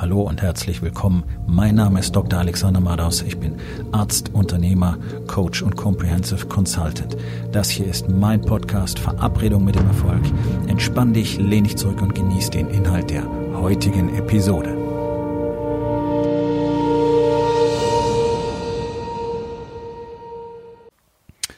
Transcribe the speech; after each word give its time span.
Hallo 0.00 0.22
und 0.22 0.42
herzlich 0.42 0.80
willkommen. 0.80 1.24
Mein 1.48 1.74
Name 1.74 1.98
ist 1.98 2.14
Dr. 2.14 2.38
Alexander 2.38 2.78
Madaus. 2.78 3.20
Ich 3.22 3.36
bin 3.36 3.56
Arzt, 3.90 4.32
Unternehmer, 4.32 4.96
Coach 5.26 5.60
und 5.60 5.74
Comprehensive 5.74 6.46
Consultant. 6.46 7.16
Das 7.50 7.68
hier 7.68 7.88
ist 7.88 8.08
mein 8.08 8.40
Podcast 8.40 9.00
Verabredung 9.00 9.64
mit 9.64 9.74
dem 9.74 9.88
Erfolg. 9.88 10.22
Entspann 10.68 11.14
dich, 11.14 11.38
lehn 11.38 11.64
dich 11.64 11.76
zurück 11.76 12.00
und 12.00 12.14
genieß 12.14 12.50
den 12.50 12.70
Inhalt 12.70 13.10
der 13.10 13.24
heutigen 13.54 14.14
Episode. 14.14 14.76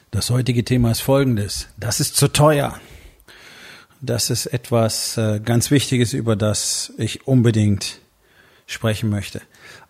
Das 0.09 0.31
heutige 0.31 0.65
Thema 0.65 0.89
ist 0.89 1.01
folgendes. 1.01 1.67
Das 1.79 1.99
ist 1.99 2.15
zu 2.15 2.27
teuer. 2.27 2.73
Das 4.01 4.31
ist 4.31 4.47
etwas 4.47 5.15
äh, 5.17 5.39
ganz 5.39 5.69
Wichtiges, 5.69 6.13
über 6.13 6.35
das 6.35 6.91
ich 6.97 7.27
unbedingt 7.27 8.01
sprechen 8.71 9.09
möchte. 9.09 9.41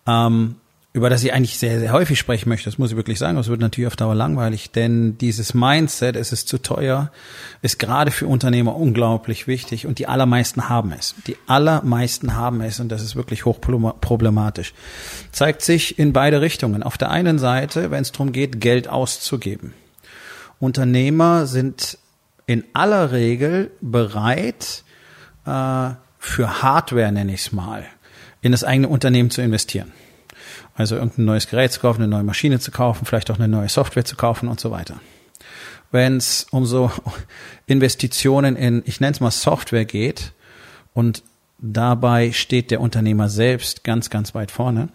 Ähm, 0.06 0.56
über 0.94 1.08
das 1.08 1.24
ich 1.24 1.32
eigentlich 1.32 1.58
sehr, 1.58 1.80
sehr 1.80 1.92
häufig 1.92 2.18
sprechen 2.18 2.50
möchte, 2.50 2.68
das 2.68 2.76
muss 2.76 2.90
ich 2.90 2.96
wirklich 2.96 3.18
sagen, 3.18 3.38
es 3.38 3.48
wird 3.48 3.62
natürlich 3.62 3.86
auf 3.86 3.96
Dauer 3.96 4.14
langweilig, 4.14 4.72
denn 4.72 5.16
dieses 5.16 5.54
Mindset, 5.54 6.16
es 6.16 6.32
ist 6.32 6.48
zu 6.48 6.58
teuer, 6.58 7.10
ist 7.62 7.78
gerade 7.78 8.10
für 8.10 8.26
Unternehmer 8.26 8.76
unglaublich 8.76 9.46
wichtig 9.46 9.86
und 9.86 9.98
die 9.98 10.06
allermeisten 10.06 10.68
haben 10.68 10.92
es. 10.92 11.14
Die 11.26 11.38
allermeisten 11.46 12.34
haben 12.34 12.60
es 12.60 12.78
und 12.78 12.90
das 12.90 13.02
ist 13.02 13.16
wirklich 13.16 13.46
hochproblematisch. 13.46 14.74
Zeigt 15.30 15.62
sich 15.62 15.98
in 15.98 16.12
beide 16.12 16.42
Richtungen. 16.42 16.82
Auf 16.82 16.98
der 16.98 17.10
einen 17.10 17.38
Seite, 17.38 17.90
wenn 17.90 18.02
es 18.02 18.12
darum 18.12 18.32
geht, 18.32 18.60
Geld 18.60 18.86
auszugeben. 18.86 19.72
Unternehmer 20.60 21.46
sind 21.46 21.96
in 22.44 22.64
aller 22.74 23.12
Regel 23.12 23.70
bereit, 23.80 24.84
äh, 25.46 25.90
für 26.18 26.62
Hardware, 26.62 27.10
nenne 27.10 27.34
ich 27.34 27.46
es 27.46 27.52
mal, 27.52 27.84
in 28.42 28.52
das 28.52 28.64
eigene 28.64 28.88
Unternehmen 28.88 29.30
zu 29.30 29.40
investieren. 29.40 29.92
Also 30.74 30.96
irgendein 30.96 31.24
neues 31.24 31.48
Gerät 31.48 31.72
zu 31.72 31.80
kaufen, 31.80 32.02
eine 32.02 32.10
neue 32.10 32.24
Maschine 32.24 32.58
zu 32.58 32.70
kaufen, 32.70 33.06
vielleicht 33.06 33.30
auch 33.30 33.38
eine 33.38 33.48
neue 33.48 33.68
Software 33.68 34.04
zu 34.04 34.16
kaufen 34.16 34.48
und 34.48 34.60
so 34.60 34.70
weiter. 34.70 35.00
Wenn 35.90 36.16
es 36.16 36.46
um 36.50 36.66
so 36.66 36.90
Investitionen 37.66 38.56
in, 38.56 38.82
ich 38.84 39.00
nenne 39.00 39.12
es 39.12 39.20
mal 39.20 39.30
Software 39.30 39.84
geht 39.84 40.32
und 40.92 41.22
dabei 41.58 42.32
steht 42.32 42.70
der 42.70 42.80
Unternehmer 42.80 43.28
selbst 43.28 43.84
ganz, 43.84 44.10
ganz 44.10 44.34
weit 44.34 44.50
vorne, 44.50 44.88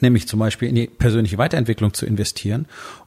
nämlich 0.00 0.26
zum 0.26 0.40
Beispiel 0.40 0.68
in 0.68 0.74
die 0.74 0.86
persönliche 0.86 1.38
Weiterentwicklung 1.38 1.94
zu 1.94 2.06
investieren 2.06 2.66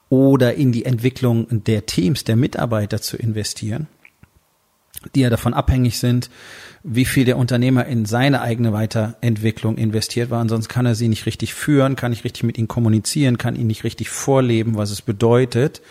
oder 0.10 0.54
in 0.54 0.72
die 0.72 0.86
Entwicklung 0.86 1.48
der 1.50 1.86
Teams, 1.86 2.24
der 2.24 2.38
Mitarbeiter 2.38 3.02
zu 3.02 3.18
investieren, 3.18 3.88
die 5.16 5.22
ja 5.22 5.30
davon 5.30 5.54
abhängig 5.54 6.00
sind, 6.00 6.30
wie 6.84 7.06
viel 7.06 7.26
der 7.26 7.38
Unternehmer 7.38 7.86
in 7.86 8.06
seine 8.06 8.42
eigene 8.42 8.74
Weiterentwicklung 8.74 9.78
investiert 9.78 10.30
war. 10.30 10.40
Ansonsten 10.40 10.72
kann 10.72 10.86
er 10.86 10.96
sie 10.96 11.08
nicht 11.08 11.26
richtig 11.26 11.54
führen, 11.54 11.96
kann 11.96 12.12
nicht 12.12 12.24
richtig 12.24 12.44
mit 12.44 12.58
ihnen 12.58 12.68
kommunizieren, 12.68 13.38
kann 13.38 13.56
ihnen 13.56 13.68
nicht 13.68 13.84
richtig 13.84 14.10
vorleben, 14.10 14.78
was 14.78 14.92
es 14.92 15.02
bedeutet, 15.02 15.82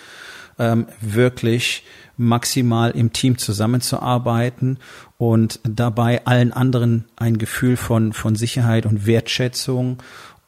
ähm, 0.58 0.86
wirklich 1.00 1.84
maximal 2.16 2.92
im 2.92 3.12
Team 3.12 3.36
zusammenzuarbeiten 3.36 4.78
und 5.18 5.60
dabei 5.64 6.24
allen 6.24 6.52
anderen 6.52 7.04
ein 7.16 7.36
Gefühl 7.36 7.76
von, 7.76 8.12
von 8.12 8.36
Sicherheit 8.36 8.86
und 8.86 9.06
Wertschätzung 9.06 9.98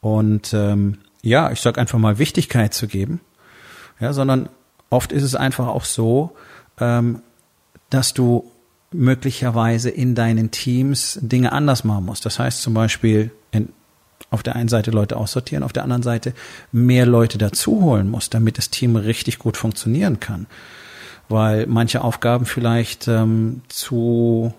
und 0.01 0.53
ähm, 0.53 0.97
ja, 1.21 1.51
ich 1.51 1.61
sag 1.61 1.77
einfach 1.77 1.99
mal 1.99 2.17
Wichtigkeit 2.17 2.73
zu 2.73 2.87
geben. 2.87 3.19
Ja, 3.99 4.13
sondern 4.13 4.49
oft 4.89 5.11
ist 5.11 5.23
es 5.23 5.35
einfach 5.35 5.67
auch 5.67 5.83
so, 5.83 6.35
ähm, 6.79 7.21
dass 7.89 8.13
du 8.13 8.49
möglicherweise 8.91 9.89
in 9.89 10.15
deinen 10.15 10.51
Teams 10.51 11.19
Dinge 11.21 11.51
anders 11.51 11.83
machen 11.83 12.05
musst. 12.05 12.25
Das 12.25 12.39
heißt 12.39 12.61
zum 12.61 12.73
Beispiel 12.73 13.31
in, 13.51 13.69
auf 14.31 14.43
der 14.43 14.55
einen 14.55 14.69
Seite 14.69 14.91
Leute 14.91 15.17
aussortieren, 15.17 15.63
auf 15.63 15.73
der 15.73 15.83
anderen 15.83 16.03
Seite 16.03 16.33
mehr 16.71 17.05
Leute 17.05 17.37
dazu 17.37 17.81
holen 17.81 18.09
musst, 18.09 18.33
damit 18.33 18.57
das 18.57 18.69
Team 18.69 18.95
richtig 18.95 19.39
gut 19.39 19.57
funktionieren 19.57 20.19
kann. 20.19 20.47
Weil 21.27 21.67
manche 21.67 22.01
Aufgaben 22.01 22.45
vielleicht 22.45 23.07
ähm, 23.07 23.61
zu, 23.67 24.53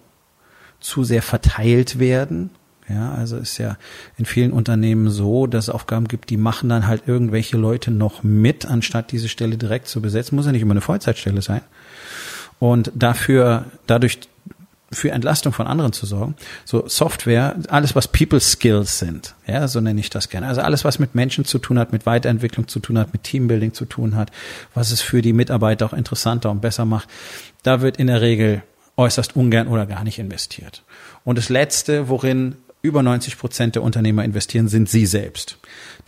zu 0.78 1.02
sehr 1.02 1.22
verteilt 1.22 1.98
werden. 1.98 2.50
Ja, 2.88 3.12
also 3.12 3.36
ist 3.36 3.58
ja 3.58 3.76
in 4.16 4.24
vielen 4.24 4.52
Unternehmen 4.52 5.10
so, 5.10 5.46
dass 5.46 5.64
es 5.64 5.70
Aufgaben 5.70 6.08
gibt, 6.08 6.30
die 6.30 6.36
machen 6.36 6.68
dann 6.68 6.88
halt 6.88 7.04
irgendwelche 7.06 7.56
Leute 7.56 7.92
noch 7.92 8.24
mit, 8.24 8.66
anstatt 8.66 9.12
diese 9.12 9.28
Stelle 9.28 9.56
direkt 9.56 9.86
zu 9.86 10.00
besetzen. 10.00 10.34
Muss 10.34 10.46
ja 10.46 10.52
nicht 10.52 10.62
immer 10.62 10.72
eine 10.72 10.80
Vollzeitstelle 10.80 11.42
sein 11.42 11.62
und 12.60 12.92
dafür, 12.94 13.64
dadurch 13.88 14.20
für 14.92 15.10
Entlastung 15.10 15.52
von 15.52 15.66
anderen 15.66 15.92
zu 15.92 16.04
sorgen. 16.04 16.34
So 16.64 16.86
Software, 16.88 17.56
alles 17.68 17.94
was 17.94 18.08
People 18.08 18.40
Skills 18.40 18.98
sind, 18.98 19.34
ja, 19.46 19.66
so 19.68 19.80
nenne 19.80 20.00
ich 20.00 20.10
das 20.10 20.28
gerne. 20.28 20.48
Also 20.48 20.60
alles 20.60 20.84
was 20.84 20.98
mit 20.98 21.14
Menschen 21.14 21.44
zu 21.44 21.58
tun 21.58 21.78
hat, 21.78 21.92
mit 21.92 22.06
Weiterentwicklung 22.06 22.68
zu 22.68 22.80
tun 22.80 22.98
hat, 22.98 23.12
mit 23.12 23.22
Teambuilding 23.22 23.72
zu 23.72 23.84
tun 23.84 24.16
hat, 24.16 24.30
was 24.74 24.90
es 24.90 25.00
für 25.00 25.22
die 25.22 25.32
Mitarbeiter 25.32 25.86
auch 25.86 25.92
interessanter 25.92 26.50
und 26.50 26.60
besser 26.60 26.84
macht, 26.84 27.08
da 27.62 27.80
wird 27.80 27.98
in 27.98 28.08
der 28.08 28.20
Regel 28.20 28.62
äußerst 28.96 29.36
ungern 29.36 29.68
oder 29.68 29.86
gar 29.86 30.04
nicht 30.04 30.18
investiert. 30.18 30.82
Und 31.24 31.38
das 31.38 31.48
letzte, 31.48 32.08
worin 32.08 32.56
über 32.82 33.02
90 33.02 33.38
Prozent 33.38 33.74
der 33.74 33.82
Unternehmer 33.82 34.24
investieren, 34.24 34.68
sind 34.68 34.88
sie 34.88 35.06
selbst. 35.06 35.58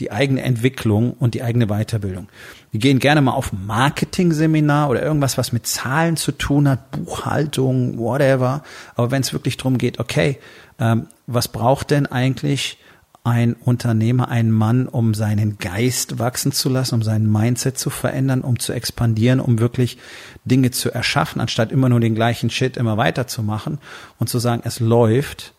Die 0.01 0.11
eigene 0.11 0.43
Entwicklung 0.43 1.13
und 1.13 1.35
die 1.35 1.43
eigene 1.43 1.67
Weiterbildung. 1.67 2.29
Die 2.73 2.79
gehen 2.79 2.99
gerne 2.99 3.21
mal 3.21 3.33
auf 3.33 3.53
Marketing-Seminar 3.53 4.89
oder 4.89 5.03
irgendwas, 5.03 5.37
was 5.37 5.53
mit 5.53 5.67
Zahlen 5.67 6.17
zu 6.17 6.33
tun 6.33 6.69
hat, 6.69 6.91
Buchhaltung, 6.91 7.99
whatever. 7.99 8.63
Aber 8.95 9.11
wenn 9.11 9.23
es 9.23 9.33
wirklich 9.33 9.59
darum 9.59 9.77
geht, 9.77 9.99
okay, 9.99 10.39
ähm, 10.79 11.09
was 11.27 11.49
braucht 11.49 11.91
denn 11.91 12.07
eigentlich 12.07 12.79
ein 13.25 13.55
Unternehmer, 13.55 14.31
ein 14.31 14.51
Mann, 14.51 14.89
um 14.89 15.15
seinen 15.15 15.59
Geist 15.59 16.19
wachsen 16.19 16.51
zu 16.51 16.69
lassen, 16.69 16.97
um 16.97 17.03
seinen 17.03 17.31
Mindset 17.31 17.79
zu 17.79 17.89
verändern, 17.89 18.41
um 18.41 18.59
zu 18.59 18.73
expandieren, 18.73 19.39
um 19.39 19.61
wirklich 19.61 19.99
Dinge 20.45 20.73
zu 20.73 20.91
erschaffen, 20.91 21.41
anstatt 21.41 21.71
immer 21.71 21.89
nur 21.89 22.01
den 22.01 22.17
gleichen 22.17 22.51
Shit 22.51 22.77
immer 22.77 22.97
weiterzumachen 22.97 23.79
und 24.19 24.29
zu 24.29 24.41
sagen, 24.41 24.63
es 24.65 24.81
läuft, 24.81 25.55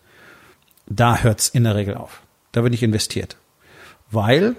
da 0.86 1.18
hört's 1.18 1.48
in 1.48 1.64
der 1.64 1.74
Regel 1.74 1.94
auf. 1.94 2.22
Da 2.52 2.62
wird 2.62 2.72
nicht 2.72 2.82
investiert. 2.82 3.36
Weil 4.10 4.56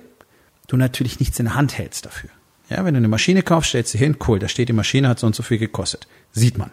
du 0.67 0.77
natürlich 0.77 1.19
nichts 1.19 1.39
in 1.39 1.45
der 1.45 1.55
Hand 1.55 1.77
hältst 1.77 2.05
dafür. 2.05 2.29
Ja, 2.69 2.83
wenn 2.83 2.95
du 2.95 2.97
eine 2.97 3.07
Maschine 3.07 3.43
kaufst, 3.43 3.69
stellst 3.69 3.93
du 3.93 3.97
hin, 3.97 4.17
cool, 4.27 4.39
da 4.39 4.47
steht 4.47 4.69
die 4.69 4.73
Maschine, 4.73 5.07
hat 5.07 5.19
so 5.19 5.27
und 5.27 5.35
so 5.35 5.43
viel 5.43 5.59
gekostet. 5.59 6.07
Sieht 6.31 6.57
man. 6.57 6.71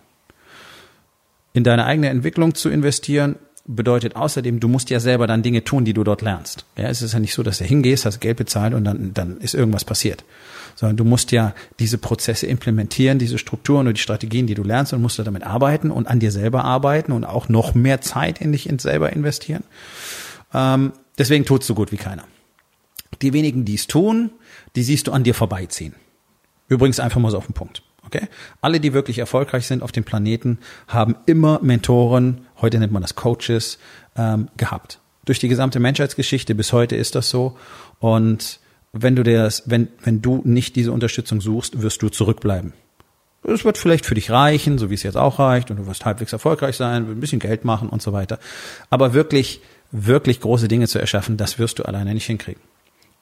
In 1.53 1.65
deine 1.65 1.85
eigene 1.85 2.09
Entwicklung 2.09 2.55
zu 2.55 2.71
investieren, 2.71 3.37
bedeutet 3.65 4.17
außerdem, 4.17 4.61
du 4.61 4.69
musst 4.69 4.91
ja 4.91 5.01
selber 5.01 5.27
dann 5.27 5.43
Dinge 5.43 5.65
tun, 5.65 5.85
die 5.85 5.93
du 5.93 6.03
dort 6.05 6.23
lernst. 6.23 6.65
Ja, 6.77 6.89
es 6.89 7.03
ist 7.03 7.13
ja 7.13 7.21
nicht 7.21 7.35
so, 7.35 7.43
dass 7.43 7.59
du 7.59 7.65
hingehst, 7.65 8.05
hast 8.05 8.21
Geld 8.21 8.37
bezahlt 8.37 8.75
und 8.75 8.85
dann, 8.85 9.15
dann 9.15 9.39
ist 9.39 9.55
irgendwas 9.55 9.85
passiert. 9.85 10.25
Sondern 10.75 10.97
du 10.97 11.05
musst 11.05 11.33
ja 11.33 11.55
diese 11.79 11.99
Prozesse 11.99 12.47
implementieren, 12.47 13.19
diese 13.19 13.39
Strukturen 13.39 13.87
und 13.87 13.97
die 13.97 14.01
Strategien, 14.01 14.47
die 14.47 14.55
du 14.55 14.65
lernst 14.65 14.93
und 14.93 15.03
musst 15.03 15.19
du 15.19 15.23
damit 15.23 15.45
arbeiten 15.45 15.91
und 15.91 16.09
an 16.09 16.19
dir 16.19 16.33
selber 16.33 16.65
arbeiten 16.65 17.13
und 17.13 17.25
auch 17.25 17.49
noch 17.49 17.75
mehr 17.75 18.01
Zeit 18.01 18.41
in 18.41 18.53
dich 18.53 18.69
selber 18.79 19.13
investieren. 19.13 19.63
Ähm, 20.53 20.93
deswegen 21.19 21.45
tut's 21.45 21.67
so 21.67 21.75
gut 21.75 21.93
wie 21.93 21.97
keiner. 21.97 22.25
Die 23.21 23.33
wenigen, 23.33 23.65
die 23.65 23.75
es 23.75 23.87
tun, 23.87 24.31
die 24.75 24.83
siehst 24.83 25.07
du 25.07 25.13
an 25.13 25.23
dir 25.23 25.35
vorbeiziehen. 25.35 25.95
Übrigens 26.69 26.99
einfach 27.01 27.21
mal 27.21 27.31
so 27.31 27.39
auf 27.39 27.47
den 27.47 27.55
Punkt. 27.55 27.83
Okay? 28.07 28.29
Alle, 28.61 28.81
die 28.81 28.93
wirklich 28.93 29.19
erfolgreich 29.19 29.67
sind 29.67 29.83
auf 29.83 29.93
dem 29.93 30.05
Planeten, 30.05 30.59
haben 30.89 31.17
immer 31.27 31.61
Mentoren, 31.63 32.47
heute 32.63 32.79
nennt 32.79 32.93
man 32.93 33.03
das 33.03 33.15
Coaches, 33.15 33.79
ähm, 34.17 34.49
gehabt. 34.57 34.99
Durch 35.25 35.39
die 35.39 35.49
gesamte 35.49 35.79
Menschheitsgeschichte 35.79 36.55
bis 36.55 36.73
heute 36.73 36.97
ist 36.97 37.15
das 37.15 37.29
so. 37.29 37.57
Und 38.01 38.61
wenn 38.93 39.17
du 39.17 39.23
das, 39.23 39.65
wenn, 39.67 39.89
wenn 40.03 40.21
du 40.23 40.43
nicht 40.45 40.77
diese 40.77 40.93
Unterstützung 40.93 41.41
suchst, 41.41 41.83
wirst 41.83 42.03
du 42.03 42.09
zurückbleiben. 42.09 42.73
Es 43.45 43.65
wird 43.65 43.79
vielleicht 43.79 44.07
für 44.07 44.15
dich 44.15 44.31
reichen, 44.31 44.79
so 44.79 44.91
wie 44.91 44.95
es 44.95 45.03
jetzt 45.03 45.17
auch 45.17 45.39
reicht, 45.39 45.71
und 45.71 45.79
du 45.79 45.87
wirst 45.87 46.05
halbwegs 46.05 46.33
erfolgreich 46.33 46.77
sein, 46.77 47.11
ein 47.11 47.21
bisschen 47.21 47.41
Geld 47.41 47.65
machen 47.65 47.89
und 47.89 48.01
so 48.01 48.13
weiter. 48.13 48.39
Aber 48.89 49.15
wirklich, 49.15 49.61
wirklich 49.91 50.41
große 50.41 50.69
Dinge 50.69 50.87
zu 50.87 51.01
erschaffen, 51.01 51.37
das 51.37 51.59
wirst 51.59 51.79
du 51.79 51.85
alleine 51.85 52.15
nicht 52.15 52.27
hinkriegen. 52.27 52.63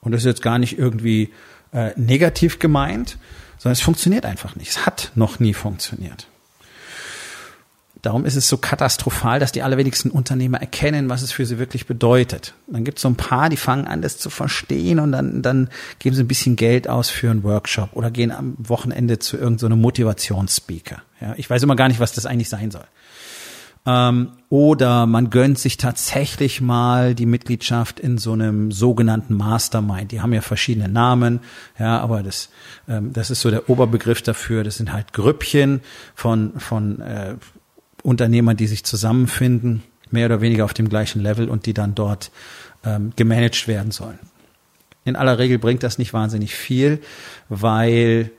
Und 0.02 0.12
das 0.12 0.22
ist 0.22 0.26
jetzt 0.26 0.42
gar 0.42 0.58
nicht 0.58 0.78
irgendwie 0.78 1.30
äh, 1.72 1.92
negativ 1.96 2.58
gemeint, 2.58 3.18
sondern 3.58 3.72
es 3.72 3.80
funktioniert 3.80 4.26
einfach 4.26 4.56
nicht. 4.56 4.70
Es 4.70 4.86
hat 4.86 5.12
noch 5.14 5.38
nie 5.40 5.54
funktioniert. 5.54 6.26
Darum 8.02 8.24
ist 8.24 8.36
es 8.36 8.48
so 8.48 8.56
katastrophal, 8.56 9.40
dass 9.40 9.52
die 9.52 9.62
allerwenigsten 9.62 10.10
Unternehmer 10.10 10.60
erkennen, 10.60 11.10
was 11.10 11.22
es 11.22 11.32
für 11.32 11.44
sie 11.44 11.58
wirklich 11.58 11.86
bedeutet. 11.86 12.54
Dann 12.66 12.84
gibt 12.84 12.98
es 12.98 13.02
so 13.02 13.08
ein 13.08 13.16
paar, 13.16 13.50
die 13.50 13.56
fangen 13.56 13.86
an, 13.86 14.00
das 14.00 14.16
zu 14.16 14.30
verstehen 14.30 15.00
und 15.00 15.12
dann, 15.12 15.42
dann 15.42 15.68
geben 15.98 16.16
sie 16.16 16.22
ein 16.22 16.28
bisschen 16.28 16.56
Geld 16.56 16.88
aus 16.88 17.10
für 17.10 17.30
einen 17.30 17.42
Workshop 17.42 17.90
oder 17.92 18.10
gehen 18.10 18.32
am 18.32 18.54
Wochenende 18.58 19.18
zu 19.18 19.36
irgendeinem 19.36 19.72
so 19.72 19.76
Motivationsspeaker. 19.76 21.02
Ja, 21.20 21.34
ich 21.36 21.50
weiß 21.50 21.62
immer 21.62 21.76
gar 21.76 21.88
nicht, 21.88 22.00
was 22.00 22.12
das 22.12 22.24
eigentlich 22.24 22.48
sein 22.48 22.70
soll. 22.70 22.84
Ähm, 23.86 24.32
oder 24.50 25.06
man 25.06 25.30
gönnt 25.30 25.58
sich 25.58 25.76
tatsächlich 25.76 26.60
mal 26.60 27.14
die 27.14 27.24
Mitgliedschaft 27.24 27.98
in 27.98 28.18
so 28.18 28.32
einem 28.32 28.72
sogenannten 28.72 29.34
Mastermind. 29.34 30.12
Die 30.12 30.20
haben 30.20 30.32
ja 30.34 30.42
verschiedene 30.42 30.88
Namen, 30.88 31.40
ja, 31.78 31.98
aber 31.98 32.22
das, 32.22 32.50
ähm, 32.88 33.12
das 33.12 33.30
ist 33.30 33.40
so 33.40 33.50
der 33.50 33.70
Oberbegriff 33.70 34.20
dafür. 34.22 34.64
Das 34.64 34.76
sind 34.76 34.92
halt 34.92 35.12
Grüppchen 35.12 35.80
von, 36.14 36.58
von 36.58 37.00
äh, 37.00 37.36
Unternehmern, 38.02 38.56
die 38.56 38.66
sich 38.66 38.84
zusammenfinden 38.84 39.82
mehr 40.10 40.26
oder 40.26 40.40
weniger 40.40 40.64
auf 40.64 40.74
dem 40.74 40.88
gleichen 40.88 41.20
Level 41.20 41.48
und 41.48 41.66
die 41.66 41.74
dann 41.74 41.94
dort 41.94 42.30
ähm, 42.84 43.12
gemanagt 43.16 43.68
werden 43.68 43.92
sollen. 43.92 44.18
In 45.04 45.16
aller 45.16 45.38
Regel 45.38 45.58
bringt 45.58 45.82
das 45.82 45.98
nicht 45.98 46.12
wahnsinnig 46.12 46.54
viel, 46.54 47.00
weil 47.48 48.30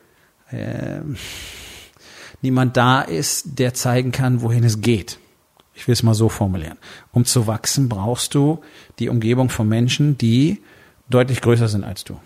äh, 0.51 0.99
niemand 2.41 2.77
da 2.77 3.01
ist, 3.01 3.59
der 3.59 3.73
zeigen 3.73 4.11
kann, 4.11 4.41
wohin 4.41 4.63
es 4.63 4.81
geht. 4.81 5.17
Ich 5.73 5.87
will 5.87 5.93
es 5.93 6.03
mal 6.03 6.13
so 6.13 6.29
formulieren. 6.29 6.77
Um 7.11 7.25
zu 7.25 7.47
wachsen, 7.47 7.89
brauchst 7.89 8.35
du 8.35 8.61
die 8.99 9.09
Umgebung 9.09 9.49
von 9.49 9.67
Menschen, 9.67 10.17
die 10.17 10.61
deutlich 11.09 11.41
größer 11.41 11.67
sind 11.67 11.83
als 11.83 12.03
du. 12.03 12.19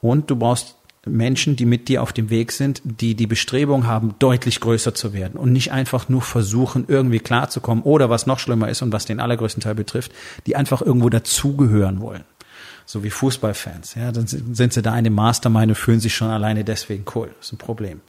Und 0.00 0.30
du 0.30 0.36
brauchst 0.36 0.76
Menschen, 1.06 1.56
die 1.56 1.64
mit 1.64 1.88
dir 1.88 2.02
auf 2.02 2.12
dem 2.12 2.28
Weg 2.28 2.52
sind, 2.52 2.82
die 2.84 3.14
die 3.14 3.26
Bestrebung 3.26 3.86
haben, 3.86 4.14
deutlich 4.18 4.60
größer 4.60 4.94
zu 4.94 5.14
werden 5.14 5.38
und 5.38 5.52
nicht 5.52 5.72
einfach 5.72 6.08
nur 6.10 6.20
versuchen, 6.20 6.84
irgendwie 6.88 7.20
klarzukommen 7.20 7.84
oder 7.84 8.10
was 8.10 8.26
noch 8.26 8.38
schlimmer 8.38 8.68
ist 8.68 8.82
und 8.82 8.92
was 8.92 9.06
den 9.06 9.18
allergrößten 9.18 9.62
Teil 9.62 9.74
betrifft, 9.74 10.12
die 10.46 10.56
einfach 10.56 10.82
irgendwo 10.82 11.08
dazugehören 11.08 12.00
wollen. 12.00 12.24
So 12.84 13.02
wie 13.02 13.10
Fußballfans. 13.10 13.94
Ja, 13.94 14.12
dann 14.12 14.26
sind 14.26 14.72
sie 14.72 14.82
da 14.82 14.98
in 14.98 15.04
dem 15.04 15.14
Mastermind 15.14 15.70
und 15.70 15.76
fühlen 15.76 16.00
sich 16.00 16.14
schon 16.14 16.28
alleine 16.28 16.64
deswegen 16.64 17.04
cool. 17.14 17.30
Das 17.38 17.46
ist 17.46 17.52
ein 17.52 17.58
Problem. 17.58 18.00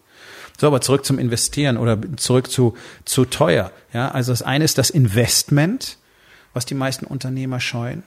So, 0.60 0.68
aber 0.68 0.82
zurück 0.82 1.06
zum 1.06 1.18
Investieren 1.18 1.78
oder 1.78 1.98
zurück 2.18 2.52
zu, 2.52 2.76
zu 3.06 3.26
teuer. 3.26 3.72
Ja, 3.94 4.10
also 4.12 4.32
das 4.32 4.42
eine 4.42 4.66
ist 4.66 4.78
das 4.78 4.90
Investment, 4.90 5.98
was 6.54 6.66
die 6.66 6.76
meisten 6.76 7.06
Unternehmer 7.06 7.60
scheuen. 7.60 8.04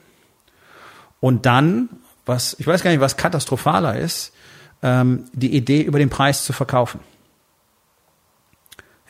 Und 1.19 1.45
dann, 1.45 1.89
was, 2.25 2.55
ich 2.59 2.67
weiß 2.67 2.83
gar 2.83 2.91
nicht, 2.91 2.99
was 2.99 3.17
katastrophaler 3.17 3.97
ist, 3.97 4.31
ähm, 4.81 5.25
die 5.33 5.55
Idee, 5.55 5.81
über 5.81 5.99
den 5.99 6.09
Preis 6.09 6.45
zu 6.45 6.53
verkaufen. 6.53 6.99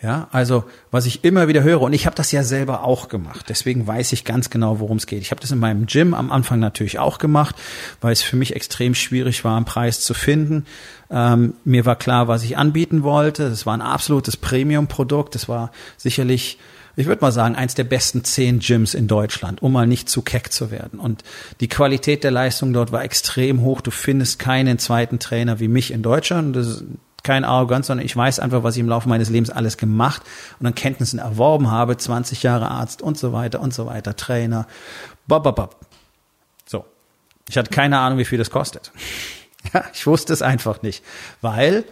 Ja, 0.01 0.27
also 0.31 0.65
was 0.91 1.06
ich 1.06 1.23
immer 1.23 1.47
wieder 1.47 1.63
höre, 1.63 1.81
und 1.81 1.94
ich 1.94 2.06
habe 2.06 2.15
das 2.15 2.31
ja 2.31 2.44
selber 2.44 2.83
auch 2.83 3.07
gemacht, 3.07 3.45
deswegen 3.50 3.88
weiß 3.88 4.12
ich 4.12 4.23
ganz 4.23 4.50
genau, 4.50 4.79
worum 4.79 4.97
es 4.97 5.07
geht. 5.07 5.21
Ich 5.21 5.31
habe 5.31 5.41
das 5.41 5.51
in 5.51 5.57
meinem 5.57 5.88
Gym 5.88 6.13
am 6.13 6.31
Anfang 6.31 6.59
natürlich 6.59 7.00
auch 7.00 7.17
gemacht, 7.17 7.56
weil 8.01 8.12
es 8.12 8.21
für 8.21 8.35
mich 8.35 8.56
extrem 8.56 8.94
schwierig 8.94 9.44
war, 9.44 9.56
einen 9.56 9.65
Preis 9.65 10.01
zu 10.01 10.13
finden. 10.13 10.65
Ähm, 11.09 11.56
mir 11.63 11.85
war 11.85 11.95
klar, 11.95 12.27
was 12.27 12.44
ich 12.44 12.56
anbieten 12.56 13.01
wollte. 13.01 13.50
Das 13.50 13.65
war 13.65 13.73
ein 13.73 13.81
absolutes 13.81 14.38
Premium-Produkt. 14.38 15.33
Das 15.33 15.50
war 15.50 15.71
sicherlich 15.97 16.59
ich 16.95 17.07
würde 17.07 17.21
mal 17.21 17.31
sagen, 17.31 17.56
eins 17.56 17.75
der 17.75 17.83
besten 17.83 18.24
zehn 18.24 18.59
Gyms 18.59 18.94
in 18.94 19.07
Deutschland, 19.07 19.62
um 19.62 19.74
mal 19.74 19.88
nicht 19.88 20.09
zu 20.09 20.21
keck 20.21 20.51
zu 20.51 20.71
werden. 20.71 21.00
Und 21.00 21.24
die 21.59 21.68
Qualität 21.68 22.24
der 22.24 22.31
Leistung 22.31 22.71
dort 22.74 22.92
war 22.92 23.03
extrem 23.03 23.62
hoch. 23.62 23.81
Du 23.81 23.92
findest 23.92 24.39
keinen 24.39 24.80
zweiten 24.80 25.19
Trainer 25.19 25.59
wie 25.59 25.68
mich 25.68 25.92
in 25.92 26.01
Deutschland. 26.01 26.56
Das 26.56 26.68
ist 26.68 26.83
keine 27.24 27.47
Arroganz, 27.47 27.88
sondern 27.88 28.06
ich 28.06 28.15
weiß 28.15 28.39
einfach, 28.39 28.63
was 28.63 28.75
ich 28.75 28.80
im 28.80 28.88
Laufe 28.88 29.09
meines 29.09 29.30
Lebens 29.30 29.50
alles 29.50 29.77
gemacht 29.77 30.21
und 30.59 30.68
an 30.68 30.75
Kenntnissen 30.75 31.19
erworben 31.19 31.69
habe. 31.69 31.97
20 31.97 32.44
Jahre 32.44 32.71
Arzt 32.71 33.01
und 33.01 33.18
so 33.18 33.33
weiter 33.33 33.59
und 33.59 33.74
so 33.74 33.88
weiter, 33.88 34.15
Trainer. 34.15 34.68
Bob, 35.27 35.44
bob, 35.44 35.56
bob. 35.56 35.75
So. 36.65 36.86
Ich 37.50 37.57
hatte 37.57 37.71
keine 37.71 38.00
Ahnung, 38.00 38.19
wie 38.19 38.25
viel 38.25 38.38
das 38.38 38.50
kostet. 38.50 38.91
Ja, 39.74 39.83
ich 39.95 40.06
wusste 40.06 40.31
es 40.31 40.44
einfach 40.44 40.83
nicht, 40.83 41.03
weil 41.41 41.86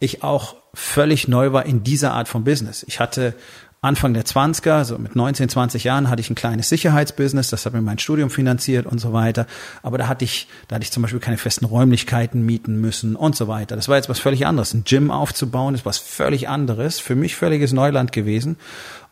ich 0.00 0.24
auch 0.24 0.56
völlig 0.74 1.28
neu 1.28 1.52
war 1.52 1.64
in 1.64 1.84
dieser 1.84 2.14
Art 2.14 2.26
von 2.26 2.42
Business. 2.42 2.82
Ich 2.82 2.98
hatte 2.98 3.36
Anfang 3.82 4.12
der 4.12 4.26
20er, 4.26 4.84
so 4.84 4.98
mit 4.98 5.16
19, 5.16 5.48
20 5.48 5.84
Jahren 5.84 6.10
hatte 6.10 6.20
ich 6.20 6.28
ein 6.28 6.34
kleines 6.34 6.68
Sicherheitsbusiness, 6.68 7.48
das 7.48 7.64
hat 7.64 7.72
mir 7.72 7.80
mein 7.80 7.98
Studium 7.98 8.28
finanziert 8.28 8.84
und 8.84 8.98
so 8.98 9.14
weiter. 9.14 9.46
Aber 9.82 9.96
da 9.96 10.06
hatte 10.06 10.22
ich, 10.22 10.48
da 10.68 10.76
hatte 10.76 10.82
ich 10.82 10.92
zum 10.92 11.02
Beispiel 11.02 11.18
keine 11.18 11.38
festen 11.38 11.64
Räumlichkeiten 11.64 12.44
mieten 12.44 12.78
müssen 12.78 13.16
und 13.16 13.36
so 13.36 13.48
weiter. 13.48 13.76
Das 13.76 13.88
war 13.88 13.96
jetzt 13.96 14.10
was 14.10 14.18
völlig 14.20 14.44
anderes. 14.46 14.74
Ein 14.74 14.84
Gym 14.84 15.10
aufzubauen 15.10 15.74
ist 15.74 15.86
was 15.86 15.96
völlig 15.96 16.46
anderes, 16.46 17.00
für 17.00 17.16
mich 17.16 17.36
völliges 17.36 17.72
Neuland 17.72 18.12
gewesen. 18.12 18.56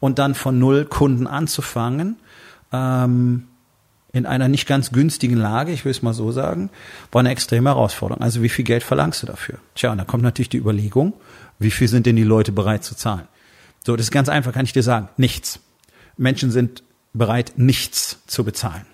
Und 0.01 0.19
dann 0.19 0.35
von 0.35 0.59
null 0.59 0.85
Kunden 0.85 1.27
anzufangen, 1.27 2.17
ähm, 2.71 3.45
in 4.13 4.27
einer 4.27 4.49
nicht 4.49 4.67
ganz 4.67 4.93
günstigen 4.93 5.37
Lage, 5.37 5.73
ich 5.73 5.87
will 5.87 5.93
es 5.93 6.03
mal 6.03 6.13
so 6.13 6.31
sagen, 6.31 6.69
war 7.11 7.21
eine 7.21 7.31
extreme 7.31 7.71
Herausforderung. 7.71 8.23
Also 8.23 8.43
wie 8.43 8.49
viel 8.51 8.67
Geld 8.67 8.83
verlangst 8.83 9.23
du 9.23 9.27
dafür? 9.27 9.61
Tja, 9.75 9.93
und 9.93 9.99
da 9.99 10.05
kommt 10.05 10.25
natürlich 10.25 10.51
die 10.51 10.59
Überlegung, 10.59 11.15
wie 11.59 11.71
viel 11.71 11.89
sind 11.89 12.05
denn 12.05 12.17
die 12.17 12.23
Leute 12.23 12.53
bereit 12.53 12.85
zu 12.85 12.95
zahlen? 12.95 13.29
So, 13.85 13.97
das 13.97 14.07
ist 14.07 14.13
ganz 14.13 14.29
einfach, 14.29 14.53
kann 14.53 14.65
ich 14.65 14.73
dir 14.73 14.83
sagen. 14.83 15.09
Nichts. 15.17 15.61
Menschen 16.17 16.51
sind 16.51 16.83
bereit, 17.13 17.53
nichts 17.57 18.19
zu 18.27 18.45
bezahlen. 18.45 18.87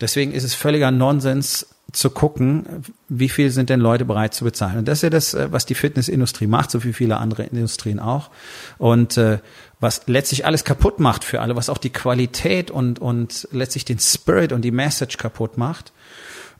Deswegen 0.00 0.32
ist 0.32 0.44
es 0.44 0.54
völliger 0.54 0.90
Nonsens 0.90 1.68
zu 1.92 2.10
gucken, 2.10 2.84
wie 3.08 3.28
viel 3.28 3.50
sind 3.50 3.70
denn 3.70 3.78
Leute 3.78 4.04
bereit 4.04 4.34
zu 4.34 4.44
bezahlen. 4.44 4.78
Und 4.78 4.88
das 4.88 4.98
ist 4.98 5.02
ja 5.02 5.10
das, 5.10 5.34
äh, 5.34 5.52
was 5.52 5.64
die 5.64 5.74
Fitnessindustrie 5.74 6.46
macht, 6.46 6.70
so 6.70 6.82
wie 6.82 6.92
viele 6.92 7.18
andere 7.18 7.44
Industrien 7.44 8.00
auch. 8.00 8.30
Und 8.78 9.16
äh, 9.16 9.38
was 9.80 10.02
letztlich 10.06 10.44
alles 10.44 10.64
kaputt 10.64 10.98
macht 10.98 11.24
für 11.24 11.40
alle, 11.40 11.56
was 11.56 11.68
auch 11.68 11.78
die 11.78 11.90
Qualität 11.90 12.70
und, 12.70 12.98
und 12.98 13.48
letztlich 13.52 13.84
den 13.84 13.98
Spirit 13.98 14.52
und 14.52 14.62
die 14.62 14.72
Message 14.72 15.18
kaputt 15.18 15.56
macht, 15.56 15.92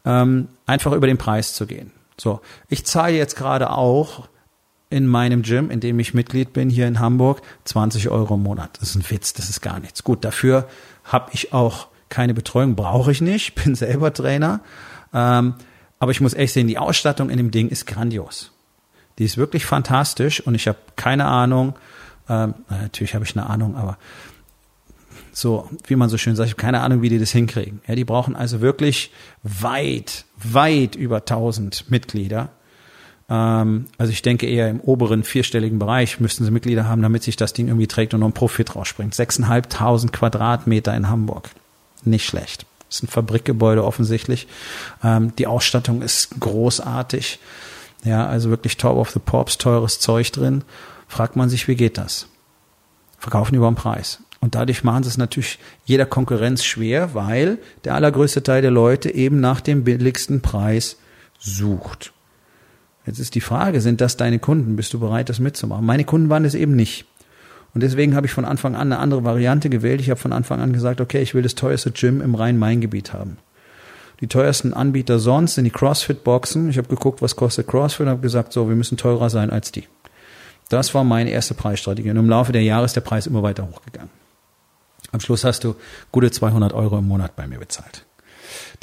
ähm, 0.05 0.49
einfach 0.67 0.93
über 0.93 1.07
den 1.07 1.19
Preis 1.19 1.55
zu 1.55 1.67
gehen. 1.67 1.91
So, 2.19 2.41
ich 2.69 2.87
zahle 2.87 3.17
jetzt 3.17 3.35
gerade 3.35 3.71
auch 3.71 4.29
in 4.95 5.09
meinem 5.09 5.43
Gym, 5.43 5.73
in 5.73 5.81
dem 5.81 5.99
ich 5.99 6.15
Mitglied 6.15 6.53
bin 6.53 6.71
hier 6.71 6.87
in 6.87 7.01
Hamburg, 7.01 7.43
20 7.65 8.11
Euro 8.11 8.37
im 8.37 8.45
Monat. 8.45 8.79
Das 8.81 8.91
ist 8.91 8.95
ein 8.95 9.11
Witz, 9.11 9.33
das 9.33 9.51
ist 9.51 9.61
gar 9.61 9.81
nichts. 9.81 10.05
Gut, 10.05 10.25
dafür 10.25 10.69
habe 11.03 11.31
ich 11.33 11.53
auch 11.53 11.89
keine 12.09 12.33
Betreuung, 12.33 12.77
brauche 12.77 13.11
ich 13.11 13.21
nicht, 13.21 13.55
bin 13.65 13.75
selber 13.75 14.13
Trainer. 14.13 14.61
Ähm, 15.13 15.55
aber 15.99 16.13
ich 16.13 16.21
muss 16.21 16.33
echt 16.33 16.53
sehen, 16.53 16.69
die 16.69 16.79
Ausstattung 16.79 17.29
in 17.29 17.39
dem 17.39 17.51
Ding 17.51 17.71
ist 17.71 17.87
grandios. 17.89 18.53
Die 19.19 19.25
ist 19.25 19.37
wirklich 19.37 19.67
fantastisch 19.67 20.41
und 20.41 20.55
ich 20.55 20.69
habe 20.69 20.79
keine 20.95 21.25
Ahnung, 21.25 21.75
ähm, 22.29 22.55
natürlich 22.71 23.17
habe 23.17 23.25
ich 23.25 23.37
eine 23.37 23.51
Ahnung, 23.51 23.75
aber 23.75 23.99
so, 25.33 25.69
wie 25.89 25.97
man 25.97 26.09
so 26.09 26.19
schön 26.19 26.37
sagt, 26.37 26.47
ich 26.47 26.53
habe 26.53 26.63
keine 26.63 26.83
Ahnung, 26.83 27.03
wie 27.03 27.09
die 27.09 27.19
das 27.19 27.33
hinkriegen. 27.33 27.81
Ja, 27.89 27.97
die 27.97 28.05
brauchen 28.05 28.37
also 28.37 28.61
wirklich 28.61 29.11
weit, 29.43 30.25
weit 30.37 30.95
über 30.95 31.17
1000 31.17 31.91
Mitglieder 31.91 32.51
ähm, 33.29 33.87
also 33.99 34.13
ich 34.13 34.23
denke 34.23 34.47
eher 34.47 34.69
im 34.69 34.81
oberen 34.81 35.25
vierstelligen 35.25 35.79
Bereich 35.79 36.21
müssten 36.21 36.45
sie 36.45 36.51
Mitglieder 36.51 36.87
haben, 36.87 37.03
damit 37.03 37.23
sich 37.23 37.37
das 37.37 37.53
Ding 37.53 37.69
irgendwie 37.69 37.87
trägt 37.87 38.15
und 38.15 38.21
noch 38.21 38.29
ein 38.29 38.33
Profit 38.33 38.77
rausspringt. 38.77 39.15
6.500 39.15 40.11
Quadratmeter 40.11 40.95
in 40.95 41.09
Hamburg. 41.09 41.51
Nicht 42.05 42.27
schlecht. 42.27 42.67
Das 42.89 42.97
ist 42.97 43.05
ein 43.05 43.09
Fabrikgebäude 43.09 43.85
offensichtlich. 43.85 44.47
Ähm, 45.03 45.35
die 45.37 45.47
Ausstattung 45.47 46.03
ist 46.03 46.39
großartig. 46.39 47.39
Ja, 48.05 48.27
also 48.27 48.51
wirklich 48.51 48.77
Top 48.77 48.97
of 48.97 49.11
the 49.11 49.19
Pops, 49.19 49.57
teures 49.57 49.99
Zeug 49.99 50.31
drin. 50.31 50.63
Fragt 51.09 51.37
man 51.37 51.49
sich, 51.49 51.69
wie 51.69 51.77
geht 51.77 51.97
das? 51.97 52.29
Verkaufen 53.19 53.55
über 53.55 53.71
den 53.71 53.77
Preis. 53.77 54.21
Und 54.41 54.55
dadurch 54.55 54.85
machen 54.85 55.05
sie 55.05 55.09
es 55.09 55.17
natürlich 55.17 55.59
jeder 55.87 56.05
Konkurrenz 56.05 56.65
schwer, 56.65 57.15
weil 57.15 57.59
der 57.85 57.95
allergrößte 57.95 58.43
Teil 58.43 58.61
der 58.61 58.71
Leute 58.71 59.11
eben 59.15 59.41
nach 59.41 59.63
dem 59.63 59.85
billigsten 59.85 60.43
Preis 60.43 60.99
sucht. 61.39 62.14
Jetzt 63.07 63.19
ist 63.19 63.35
die 63.35 63.41
Frage, 63.41 63.81
sind 63.81 64.01
das 64.01 64.17
deine 64.17 64.39
Kunden? 64.39 64.77
Bist 64.77 64.95
du 64.95 65.01
bereit, 65.01 65.29
das 65.29 65.39
mitzumachen? 65.39 65.85
Meine 65.85 66.05
Kunden 66.05 66.31
waren 66.31 66.45
es 66.45 66.55
eben 66.55 66.75
nicht. 66.75 67.05
Und 67.75 67.83
deswegen 67.83 68.15
habe 68.15 68.27
ich 68.27 68.33
von 68.33 68.45
Anfang 68.45 68.75
an 68.75 68.93
eine 68.93 68.99
andere 68.99 69.25
Variante 69.25 69.69
gewählt. 69.69 70.01
Ich 70.01 70.09
habe 70.09 70.21
von 70.21 70.33
Anfang 70.33 70.61
an 70.61 70.73
gesagt, 70.73 71.01
okay, 71.01 71.21
ich 71.21 71.35
will 71.35 71.43
das 71.43 71.57
teuerste 71.57 71.91
Gym 71.91 72.21
im 72.21 72.35
Rhein-Main-Gebiet 72.35 73.13
haben. 73.13 73.37
Die 74.21 74.29
teuersten 74.29 74.73
Anbieter 74.73 75.19
sonst 75.19 75.57
sind 75.57 75.65
die 75.65 75.71
CrossFit-Boxen. 75.71 76.71
Ich 76.71 76.79
habe 76.79 76.89
geguckt, 76.89 77.21
was 77.21 77.35
kostet 77.35 77.67
CrossFit 77.67 78.07
und 78.07 78.11
habe 78.11 78.21
gesagt, 78.21 78.53
so, 78.53 78.69
wir 78.69 78.77
müssen 78.77 78.97
teurer 78.97 79.29
sein 79.29 79.51
als 79.51 79.73
die. 79.73 79.85
Das 80.69 80.95
war 80.95 81.05
meine 81.05 81.31
erste 81.31 81.55
Preisstrategie. 81.55 82.11
Und 82.11 82.17
im 82.17 82.29
Laufe 82.31 82.53
der 82.53 82.63
Jahre 82.63 82.85
ist 82.85 82.97
der 82.97 83.01
Preis 83.01 83.27
immer 83.27 83.43
weiter 83.43 83.69
hochgegangen. 83.69 84.11
Am 85.11 85.21
Schluss 85.21 85.45
hast 85.45 85.65
du 85.65 85.75
gute 86.13 86.31
200 86.31 86.73
Euro 86.73 86.99
im 86.99 87.09
Monat 87.09 87.37
bei 87.37 87.47
mir 87.47 87.59
bezahlt. 87.59 88.07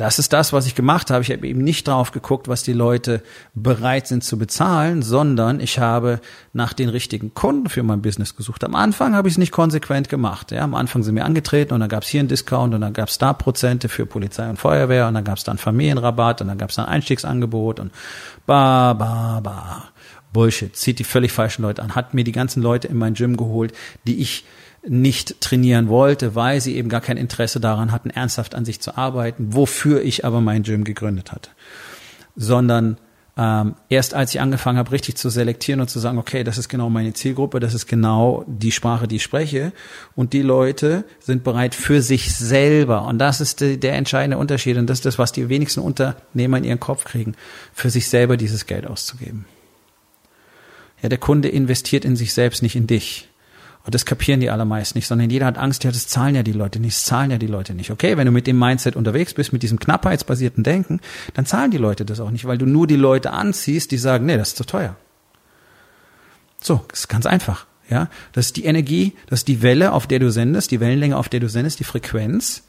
Das 0.01 0.17
ist 0.17 0.33
das, 0.33 0.51
was 0.51 0.65
ich 0.65 0.73
gemacht 0.73 1.11
habe. 1.11 1.21
Ich 1.21 1.29
habe 1.29 1.47
eben 1.47 1.63
nicht 1.63 1.87
drauf 1.87 2.11
geguckt, 2.11 2.47
was 2.47 2.63
die 2.63 2.73
Leute 2.73 3.21
bereit 3.53 4.07
sind 4.07 4.23
zu 4.23 4.39
bezahlen, 4.39 5.03
sondern 5.03 5.59
ich 5.59 5.77
habe 5.77 6.21
nach 6.53 6.73
den 6.73 6.89
richtigen 6.89 7.35
Kunden 7.35 7.69
für 7.69 7.83
mein 7.83 8.01
Business 8.01 8.35
gesucht. 8.35 8.63
Am 8.63 8.73
Anfang 8.73 9.13
habe 9.13 9.27
ich 9.27 9.35
es 9.35 9.37
nicht 9.37 9.51
konsequent 9.51 10.09
gemacht. 10.09 10.51
Ja, 10.51 10.63
am 10.63 10.73
Anfang 10.73 11.03
sind 11.03 11.13
wir 11.13 11.23
angetreten 11.23 11.75
und 11.75 11.81
dann 11.81 11.89
gab 11.89 12.01
es 12.01 12.09
hier 12.09 12.19
einen 12.19 12.29
Discount 12.29 12.73
und 12.73 12.81
dann 12.81 12.93
gab 12.93 13.09
es 13.09 13.19
da 13.19 13.33
Prozente 13.33 13.89
für 13.89 14.07
Polizei 14.07 14.49
und 14.49 14.57
Feuerwehr 14.57 15.07
und 15.07 15.13
dann 15.13 15.23
gab 15.23 15.37
es 15.37 15.43
dann 15.43 15.59
Familienrabatt 15.59 16.41
und 16.41 16.47
dann 16.47 16.57
gab 16.57 16.71
es 16.71 16.77
dann 16.77 16.87
Einstiegsangebot 16.87 17.79
und 17.79 17.91
ba, 18.47 18.93
ba, 18.93 19.39
ba. 19.39 19.83
Bullshit. 20.33 20.75
Zieht 20.75 20.97
die 20.97 21.03
völlig 21.03 21.31
falschen 21.31 21.61
Leute 21.61 21.83
an. 21.83 21.93
Hat 21.93 22.15
mir 22.15 22.23
die 22.23 22.31
ganzen 22.31 22.63
Leute 22.63 22.87
in 22.87 22.97
mein 22.97 23.13
Gym 23.13 23.37
geholt, 23.37 23.71
die 24.07 24.19
ich 24.19 24.45
nicht 24.87 25.41
trainieren 25.41 25.89
wollte, 25.89 26.35
weil 26.35 26.59
sie 26.59 26.75
eben 26.75 26.89
gar 26.89 27.01
kein 27.01 27.17
Interesse 27.17 27.59
daran 27.59 27.91
hatten, 27.91 28.09
ernsthaft 28.09 28.55
an 28.55 28.65
sich 28.65 28.79
zu 28.81 28.97
arbeiten, 28.97 29.53
wofür 29.53 30.01
ich 30.01 30.25
aber 30.25 30.41
mein 30.41 30.63
Gym 30.63 30.83
gegründet 30.83 31.31
hatte. 31.31 31.51
Sondern 32.35 32.97
ähm, 33.37 33.75
erst 33.89 34.13
als 34.13 34.33
ich 34.33 34.41
angefangen 34.41 34.77
habe, 34.77 34.91
richtig 34.91 35.15
zu 35.15 35.29
selektieren 35.29 35.79
und 35.79 35.89
zu 35.89 35.99
sagen, 35.99 36.17
okay, 36.17 36.43
das 36.43 36.57
ist 36.57 36.67
genau 36.67 36.89
meine 36.89 37.13
Zielgruppe, 37.13 37.59
das 37.59 37.73
ist 37.73 37.87
genau 37.87 38.43
die 38.47 38.71
Sprache, 38.71 39.07
die 39.07 39.15
ich 39.17 39.23
spreche, 39.23 39.71
und 40.15 40.33
die 40.33 40.41
Leute 40.41 41.05
sind 41.19 41.43
bereit 41.43 41.73
für 41.73 42.01
sich 42.01 42.35
selber, 42.35 43.05
und 43.05 43.19
das 43.19 43.39
ist 43.39 43.61
die, 43.61 43.79
der 43.79 43.93
entscheidende 43.93 44.37
Unterschied, 44.37 44.77
und 44.77 44.87
das 44.87 44.99
ist 44.99 45.05
das, 45.05 45.17
was 45.17 45.31
die 45.31 45.47
wenigsten 45.47 45.79
Unternehmer 45.79 46.57
in 46.57 46.65
ihren 46.65 46.79
Kopf 46.79 47.05
kriegen, 47.05 47.35
für 47.73 47.89
sich 47.89 48.09
selber 48.09 48.35
dieses 48.35 48.65
Geld 48.65 48.85
auszugeben. 48.85 49.45
Ja, 51.01 51.09
der 51.09 51.17
Kunde 51.17 51.47
investiert 51.47 52.03
in 52.03 52.15
sich 52.15 52.33
selbst, 52.33 52.61
nicht 52.61 52.75
in 52.75 52.85
dich. 52.85 53.30
Und 53.83 53.95
das 53.95 54.05
kapieren 54.05 54.39
die 54.39 54.49
allermeisten 54.49 54.97
nicht, 54.97 55.07
sondern 55.07 55.29
jeder 55.29 55.47
hat 55.47 55.57
Angst, 55.57 55.83
ja, 55.83 55.91
das 55.91 56.07
zahlen 56.07 56.35
ja 56.35 56.43
die 56.43 56.51
Leute 56.51 56.79
nicht, 56.79 56.95
das 56.95 57.05
zahlen 57.05 57.31
ja 57.31 57.37
die 57.37 57.47
Leute 57.47 57.73
nicht. 57.73 57.89
Okay, 57.89 58.15
wenn 58.15 58.25
du 58.25 58.31
mit 58.31 58.45
dem 58.45 58.59
Mindset 58.59 58.95
unterwegs 58.95 59.33
bist, 59.33 59.53
mit 59.53 59.63
diesem 59.63 59.79
knappheitsbasierten 59.79 60.63
Denken, 60.63 60.99
dann 61.33 61.45
zahlen 61.45 61.71
die 61.71 61.77
Leute 61.77 62.05
das 62.05 62.19
auch 62.19 62.29
nicht, 62.29 62.45
weil 62.45 62.59
du 62.59 62.65
nur 62.65 62.85
die 62.85 62.95
Leute 62.95 63.31
anziehst, 63.31 63.91
die 63.91 63.97
sagen, 63.97 64.25
nee, 64.25 64.37
das 64.37 64.49
ist 64.49 64.57
zu 64.57 64.65
teuer. 64.65 64.95
So, 66.61 66.85
ist 66.93 67.09
ganz 67.09 67.25
einfach. 67.25 67.65
Ja, 67.89 68.07
das 68.31 68.47
ist 68.47 68.57
die 68.57 68.65
Energie, 68.65 69.13
das 69.27 69.41
ist 69.41 69.47
die 69.49 69.61
Welle, 69.61 69.91
auf 69.91 70.07
der 70.07 70.19
du 70.19 70.31
sendest, 70.31 70.71
die 70.71 70.79
Wellenlänge, 70.79 71.17
auf 71.17 71.27
der 71.27 71.41
du 71.41 71.49
sendest, 71.49 71.79
die 71.81 71.83
Frequenz, 71.83 72.63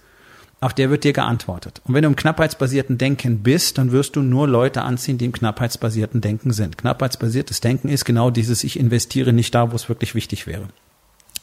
auf 0.60 0.74
der 0.74 0.90
wird 0.90 1.04
dir 1.04 1.12
geantwortet. 1.12 1.80
Und 1.84 1.94
wenn 1.94 2.02
du 2.02 2.08
im 2.08 2.16
knappheitsbasierten 2.16 2.98
Denken 2.98 3.42
bist, 3.42 3.78
dann 3.78 3.92
wirst 3.92 4.16
du 4.16 4.22
nur 4.22 4.48
Leute 4.48 4.82
anziehen, 4.82 5.18
die 5.18 5.26
im 5.26 5.32
knappheitsbasierten 5.32 6.20
Denken 6.20 6.52
sind. 6.52 6.78
Knappheitsbasiertes 6.78 7.60
Denken 7.60 7.88
ist 7.88 8.04
genau 8.04 8.30
dieses, 8.30 8.64
ich 8.64 8.78
investiere 8.78 9.32
nicht 9.32 9.54
da, 9.54 9.70
wo 9.70 9.76
es 9.76 9.88
wirklich 9.88 10.14
wichtig 10.14 10.46
wäre. 10.46 10.68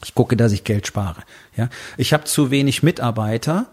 Ich 0.04 0.14
gucke, 0.14 0.36
dass 0.36 0.52
ich 0.52 0.64
Geld 0.64 0.86
spare. 0.86 1.22
Ja, 1.56 1.68
ich 1.96 2.12
habe 2.12 2.24
zu 2.24 2.50
wenig 2.50 2.82
Mitarbeiter 2.82 3.66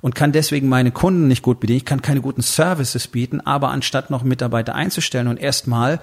und 0.00 0.14
kann 0.14 0.32
deswegen 0.32 0.68
meine 0.68 0.90
Kunden 0.90 1.28
nicht 1.28 1.42
gut 1.42 1.60
bedienen. 1.60 1.78
Ich 1.78 1.84
kann 1.84 2.02
keine 2.02 2.20
guten 2.20 2.42
Services 2.42 3.08
bieten, 3.08 3.40
aber 3.40 3.70
anstatt 3.70 4.10
noch 4.10 4.22
Mitarbeiter 4.22 4.74
einzustellen 4.74 5.28
und 5.28 5.38
erstmal 5.38 6.00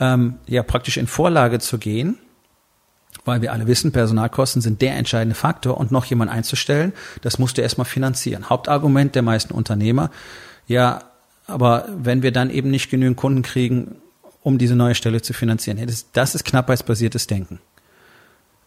ähm, 0.00 0.36
ja 0.46 0.62
praktisch 0.62 0.96
in 0.96 1.06
Vorlage 1.06 1.58
zu 1.60 1.78
gehen, 1.78 2.18
weil 3.24 3.42
wir 3.42 3.52
alle 3.52 3.66
wissen, 3.66 3.92
Personalkosten 3.92 4.60
sind 4.60 4.82
der 4.82 4.96
entscheidende 4.96 5.34
Faktor 5.34 5.78
und 5.78 5.92
noch 5.92 6.04
jemand 6.04 6.30
einzustellen, 6.30 6.92
das 7.22 7.38
musst 7.38 7.58
du 7.58 7.62
erstmal 7.62 7.86
finanzieren. 7.86 8.50
Hauptargument 8.50 9.14
der 9.14 9.22
meisten 9.22 9.54
Unternehmer, 9.54 10.10
ja, 10.66 11.04
aber 11.46 11.86
wenn 11.96 12.22
wir 12.22 12.32
dann 12.32 12.50
eben 12.50 12.70
nicht 12.70 12.90
genügend 12.90 13.16
Kunden 13.16 13.42
kriegen, 13.42 13.96
um 14.42 14.58
diese 14.58 14.74
neue 14.74 14.94
Stelle 14.96 15.22
zu 15.22 15.32
finanzieren, 15.32 15.80
das 16.12 16.34
ist 16.34 16.44
knappheitsbasiertes 16.44 17.26
Denken. 17.26 17.60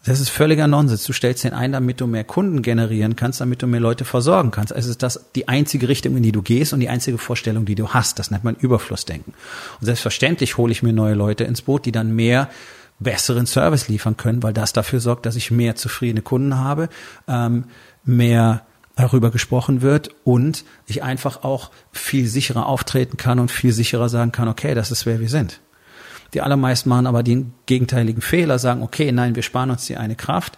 Das 0.04 0.18
ist 0.18 0.30
völliger 0.30 0.66
Nonsens. 0.66 1.04
Du 1.04 1.12
stellst 1.12 1.44
den 1.44 1.52
ein, 1.52 1.72
damit 1.72 2.00
du 2.00 2.06
mehr 2.06 2.24
Kunden 2.24 2.62
generieren 2.62 3.16
kannst, 3.16 3.42
damit 3.42 3.60
du 3.60 3.66
mehr 3.66 3.80
Leute 3.80 4.06
versorgen 4.06 4.50
kannst. 4.50 4.72
Es 4.72 4.86
ist 4.86 5.02
das 5.02 5.26
die 5.34 5.48
einzige 5.48 5.88
Richtung, 5.88 6.16
in 6.16 6.22
die 6.22 6.32
du 6.32 6.40
gehst 6.40 6.72
und 6.72 6.80
die 6.80 6.88
einzige 6.88 7.18
Vorstellung, 7.18 7.66
die 7.66 7.74
du 7.74 7.90
hast. 7.90 8.18
Das 8.18 8.30
nennt 8.30 8.42
man 8.42 8.54
Überflussdenken. 8.54 9.34
Und 9.78 9.84
selbstverständlich 9.84 10.56
hole 10.56 10.72
ich 10.72 10.82
mir 10.82 10.94
neue 10.94 11.14
Leute 11.14 11.44
ins 11.44 11.62
Boot, 11.62 11.84
die 11.84 11.92
dann 11.92 12.14
mehr 12.14 12.48
besseren 12.98 13.46
Service 13.46 13.88
liefern 13.88 14.16
können, 14.16 14.42
weil 14.42 14.54
das 14.54 14.72
dafür 14.72 15.00
sorgt, 15.00 15.26
dass 15.26 15.36
ich 15.36 15.50
mehr 15.50 15.76
zufriedene 15.76 16.22
Kunden 16.22 16.56
habe, 16.56 16.88
ähm, 17.28 17.64
mehr 18.04 18.62
darüber 18.96 19.30
gesprochen 19.30 19.82
wird 19.82 20.10
und 20.24 20.64
ich 20.86 21.02
einfach 21.02 21.42
auch 21.42 21.70
viel 21.92 22.26
sicherer 22.26 22.66
auftreten 22.66 23.16
kann 23.16 23.38
und 23.38 23.50
viel 23.50 23.72
sicherer 23.72 24.08
sagen 24.08 24.32
kann, 24.32 24.48
okay, 24.48 24.74
das 24.74 24.90
ist 24.90 25.06
wer 25.06 25.20
wir 25.20 25.28
sind. 25.28 25.60
Die 26.34 26.40
allermeisten 26.40 26.88
machen 26.88 27.06
aber 27.06 27.22
den 27.22 27.52
gegenteiligen 27.66 28.22
Fehler, 28.22 28.58
sagen, 28.58 28.82
okay, 28.82 29.12
nein, 29.12 29.34
wir 29.34 29.42
sparen 29.42 29.70
uns 29.70 29.86
die 29.86 29.96
eine 29.96 30.16
Kraft 30.16 30.56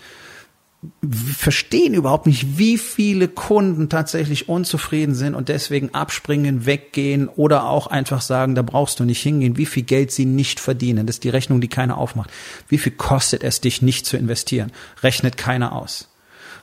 verstehen 1.38 1.95
überhaupt 1.95 2.26
nicht, 2.26 2.59
wie 2.59 2.76
viele 2.76 3.29
Kunden 3.29 3.88
tatsächlich 3.88 4.49
unzufrieden 4.49 5.14
sind 5.14 5.35
und 5.37 5.49
deswegen 5.49 5.95
abspringen, 5.95 6.67
weggehen 6.67 7.29
oder 7.29 7.69
auch 7.69 7.87
einfach 7.87 8.21
sagen, 8.21 8.57
da 8.57 8.62
brauchst 8.62 8.99
du 8.99 9.05
nicht 9.05 9.23
hingehen, 9.23 9.57
wie 9.57 9.67
viel 9.67 9.85
Geld 9.85 10.11
sie 10.11 10.25
nicht 10.25 10.59
verdienen. 10.59 11.07
Das 11.07 11.17
ist 11.17 11.25
die 11.25 11.29
Rechnung, 11.29 11.61
die 11.61 11.69
keiner 11.69 11.99
aufmacht. 11.99 12.31
Wie 12.69 12.79
viel 12.79 12.93
kostet 12.93 13.45
es 13.45 13.61
dich 13.61 13.81
nicht 13.81 14.07
zu 14.07 14.17
investieren? 14.17 14.73
Rechnet 15.02 15.37
keiner 15.37 15.73
aus. 15.73 16.09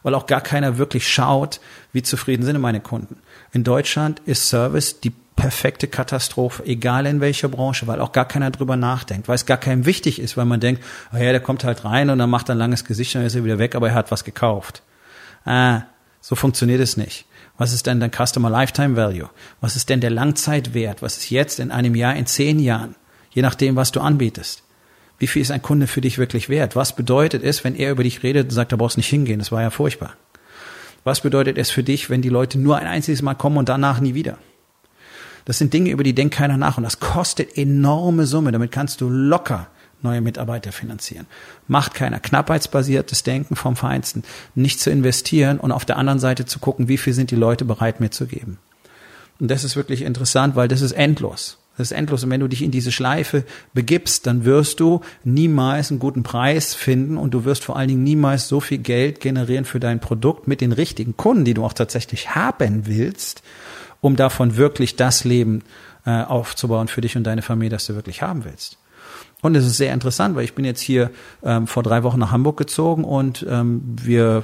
Weil 0.04 0.16
auch 0.16 0.28
gar 0.28 0.42
keiner 0.42 0.78
wirklich 0.78 1.08
schaut, 1.08 1.62
wie 1.94 2.04
zufrieden 2.04 2.44
sind 2.44 2.60
meine 2.60 2.82
Kunden. 2.82 3.18
In 3.54 3.64
Deutschland 3.64 4.22
ist 4.26 4.50
Service 4.50 5.00
die 5.00 5.14
perfekte 5.40 5.88
Katastrophe, 5.88 6.64
egal 6.66 7.06
in 7.06 7.22
welcher 7.22 7.48
Branche, 7.48 7.88
weil 7.88 8.02
auch 8.02 8.12
gar 8.12 8.28
keiner 8.28 8.52
drüber 8.52 8.76
nachdenkt, 8.76 9.28
weil 9.28 9.36
es 9.36 9.46
gar 9.46 9.58
keinem 9.58 9.86
wichtig 9.86 10.20
ist, 10.20 10.38
weil 10.38 10.46
man 10.46 10.60
denkt, 10.60 10.84
oh 11.14 11.18
ja, 11.18 11.32
der 11.32 11.40
kommt 11.40 11.64
halt 11.64 11.86
rein 11.86 12.10
und 12.10 12.20
dann 12.20 12.30
macht 12.30 12.50
ein 12.50 12.58
langes 12.58 12.86
Gesicht 12.86 13.16
und 13.16 13.22
dann 13.22 13.28
ist 13.28 13.36
er 13.36 13.44
wieder 13.44 13.58
weg, 13.58 13.76
aber 13.76 13.90
er 13.90 13.96
hat 13.96 14.12
was 14.12 14.24
gekauft. 14.24 14.84
Ah, 15.46 15.84
so 16.22 16.36
funktioniert 16.36 16.82
es 16.82 16.98
nicht. 16.98 17.26
Was 17.58 17.74
ist 17.74 17.88
denn 17.88 18.00
dein 18.00 18.12
Customer 18.12 18.50
Lifetime 18.50 18.96
Value? 18.96 19.30
Was 19.62 19.76
ist 19.76 19.90
denn 19.90 20.02
der 20.02 20.12
Langzeitwert? 20.12 21.02
Was 21.02 21.18
ist 21.18 21.30
jetzt 21.30 21.60
in 21.60 21.72
einem 21.72 21.96
Jahr, 21.96 22.16
in 22.16 22.26
zehn 22.26 22.60
Jahren? 22.60 22.96
Je 23.32 23.42
nachdem, 23.42 23.76
was 23.76 23.92
du 23.92 24.02
anbietest. 24.02 24.64
Wie 25.18 25.28
viel 25.28 25.42
ist 25.42 25.52
ein 25.52 25.62
Kunde 25.62 25.88
für 25.88 26.02
dich 26.02 26.18
wirklich 26.18 26.48
wert? 26.48 26.76
Was 26.76 26.96
bedeutet 26.96 27.44
es, 27.44 27.64
wenn 27.64 27.76
er 27.76 27.92
über 27.92 28.04
dich 28.04 28.24
redet 28.24 28.46
und 28.46 28.52
sagt, 28.52 28.72
da 28.72 28.78
brauchst 28.78 28.98
nicht 28.98 29.10
hingehen? 29.10 29.40
Das 29.40 29.52
war 29.52 29.62
ja 29.62 29.70
furchtbar. 29.70 30.14
Was 31.04 31.22
bedeutet 31.22 31.58
es 31.58 31.70
für 31.70 31.84
dich, 31.84 32.10
wenn 32.10 32.22
die 32.22 32.30
Leute 32.30 32.60
nur 32.60 32.78
ein 32.78 32.88
einziges 32.88 33.22
Mal 33.22 33.36
kommen 33.36 33.58
und 33.58 33.70
danach 33.70 34.00
nie 34.00 34.14
wieder? 34.14 34.38
Das 35.46 35.58
sind 35.58 35.74
Dinge, 35.74 35.92
über 35.92 36.04
die 36.04 36.14
denkt 36.14 36.36
keiner 36.36 36.58
nach 36.58 36.78
und 36.78 36.84
das 36.84 37.00
kostet 37.00 37.58
enorme 37.58 38.26
Summe. 38.26 38.52
Damit 38.52 38.72
kannst 38.72 39.02
du 39.02 39.10
locker 39.10 39.68
neue 40.02 40.22
Mitarbeiter 40.22 40.72
finanzieren. 40.72 41.26
Macht 41.68 41.94
keiner. 41.94 42.20
Knappheitsbasiertes 42.20 43.24
Denken 43.24 43.56
vom 43.56 43.76
Feinsten. 43.76 44.24
Nicht 44.56 44.80
zu 44.80 44.90
investieren 44.90 45.60
und 45.60 45.72
auf 45.72 45.86
der 45.86 45.98
anderen 45.98 46.20
Seite 46.20 46.46
zu 46.46 46.60
gucken, 46.60 46.88
wie 46.88 46.98
viel 46.98 47.14
sind 47.14 47.32
die 47.32 47.36
Leute 47.36 47.66
bereit 47.66 48.00
mitzugeben. 48.00 48.58
Und 49.40 49.50
das 49.50 49.64
ist 49.64 49.76
wirklich 49.76 50.02
interessant, 50.02 50.56
weil 50.56 50.68
das 50.68 50.82
ist 50.82 50.92
endlos. 50.94 51.58
Das 51.78 51.92
ist 51.92 51.98
endlos. 51.98 52.26
Und 52.26 52.30
wenn 52.30 52.42
du 52.42 52.50
dich 52.50 52.62
in 52.62 52.72
diese 52.72 52.92
Schleife 52.92 53.46
begibst, 53.74 54.28
dann 54.28 54.44
wirst 54.44 54.82
du 54.82 55.00
niemals 55.24 55.92
einen 55.92 56.00
guten 56.00 56.24
Preis 56.24 56.76
finden 56.76 57.18
und 57.18 57.34
du 57.34 57.46
wirst 57.46 57.64
vor 57.64 57.78
allen 57.78 57.88
Dingen 57.88 58.04
niemals 58.04 58.50
so 58.50 58.60
viel 58.60 58.80
Geld 58.80 59.22
generieren 59.22 59.64
für 59.64 59.80
dein 59.80 60.02
Produkt 60.02 60.46
mit 60.46 60.60
den 60.60 60.74
richtigen 60.74 61.16
Kunden, 61.16 61.46
die 61.46 61.54
du 61.54 61.64
auch 61.64 61.72
tatsächlich 61.72 62.36
haben 62.36 62.86
willst, 62.86 63.44
um 64.02 64.16
davon 64.16 64.58
wirklich 64.58 64.96
das 64.96 65.24
Leben 65.24 65.64
äh, 66.06 66.24
aufzubauen 66.24 66.88
für 66.88 67.02
dich 67.02 67.18
und 67.18 67.24
deine 67.24 67.42
Familie, 67.42 67.72
das 67.72 67.86
du 67.86 67.96
wirklich 67.96 68.22
haben 68.22 68.46
willst. 68.46 68.78
Und 69.42 69.56
es 69.56 69.66
ist 69.66 69.78
sehr 69.78 69.94
interessant, 69.94 70.36
weil 70.36 70.44
ich 70.44 70.54
bin 70.54 70.66
jetzt 70.66 70.82
hier 70.82 71.12
ähm, 71.44 71.68
vor 71.68 71.84
drei 71.84 72.04
Wochen 72.04 72.20
nach 72.20 72.32
Hamburg 72.32 72.58
gezogen 72.58 73.04
und 73.04 73.46
ähm, 73.50 73.82
wir 74.02 74.44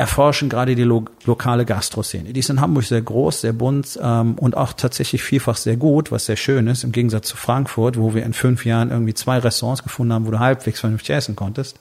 erforschen 0.00 0.48
gerade 0.48 0.74
die 0.74 0.82
lo 0.82 1.04
lokale 1.26 1.66
Gastroszene. 1.66 2.32
Die 2.32 2.40
ist 2.40 2.48
in 2.48 2.62
Hamburg 2.62 2.84
sehr 2.84 3.02
groß, 3.02 3.42
sehr 3.42 3.52
bunt 3.52 3.98
ähm, 4.02 4.34
und 4.38 4.56
auch 4.56 4.72
tatsächlich 4.72 5.22
vielfach 5.22 5.58
sehr 5.58 5.76
gut, 5.76 6.10
was 6.10 6.24
sehr 6.24 6.36
schön 6.36 6.68
ist, 6.68 6.84
im 6.84 6.92
Gegensatz 6.92 7.28
zu 7.28 7.36
Frankfurt, 7.36 7.98
wo 7.98 8.14
wir 8.14 8.24
in 8.24 8.32
fünf 8.32 8.64
Jahren 8.64 8.90
irgendwie 8.90 9.12
zwei 9.12 9.38
Restaurants 9.38 9.82
gefunden 9.82 10.14
haben, 10.14 10.26
wo 10.26 10.30
du 10.30 10.38
halbwegs 10.38 10.80
vernünftig 10.80 11.14
essen 11.14 11.36
konntest 11.36 11.78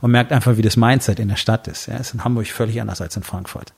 und 0.00 0.10
merkt 0.10 0.32
einfach, 0.32 0.56
wie 0.56 0.62
das 0.62 0.78
Mindset 0.78 1.20
in 1.20 1.28
der 1.28 1.36
Stadt 1.36 1.68
ist. 1.68 1.86
Ja, 1.86 1.96
ist 1.96 2.14
in 2.14 2.24
Hamburg 2.24 2.46
völlig 2.46 2.80
anders 2.80 3.02
als 3.02 3.16
in 3.16 3.22
Frankfurt. 3.22 3.74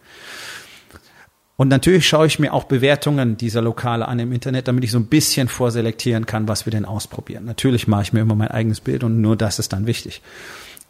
Und 1.61 1.69
natürlich 1.69 2.09
schaue 2.09 2.27
ich 2.27 2.39
mir 2.39 2.55
auch 2.55 2.65
Bewertungen 2.65 3.37
dieser 3.37 3.61
Lokale 3.61 4.09
an 4.09 4.19
im 4.19 4.33
Internet, 4.33 4.67
damit 4.67 4.83
ich 4.83 4.91
so 4.91 4.99
ein 4.99 5.09
bisschen 5.09 5.47
vorselektieren 5.47 6.25
kann, 6.25 6.49
was 6.49 6.65
wir 6.65 6.71
denn 6.71 6.87
ausprobieren. 6.87 7.45
Natürlich 7.45 7.87
mache 7.87 8.01
ich 8.01 8.15
mir 8.15 8.21
immer 8.21 8.35
mein 8.35 8.49
eigenes 8.49 8.81
Bild 8.81 9.05
und 9.05 9.21
nur 9.21 9.37
das 9.37 9.59
ist 9.59 9.75
dann 9.75 9.87
wichtig. 9.87 10.23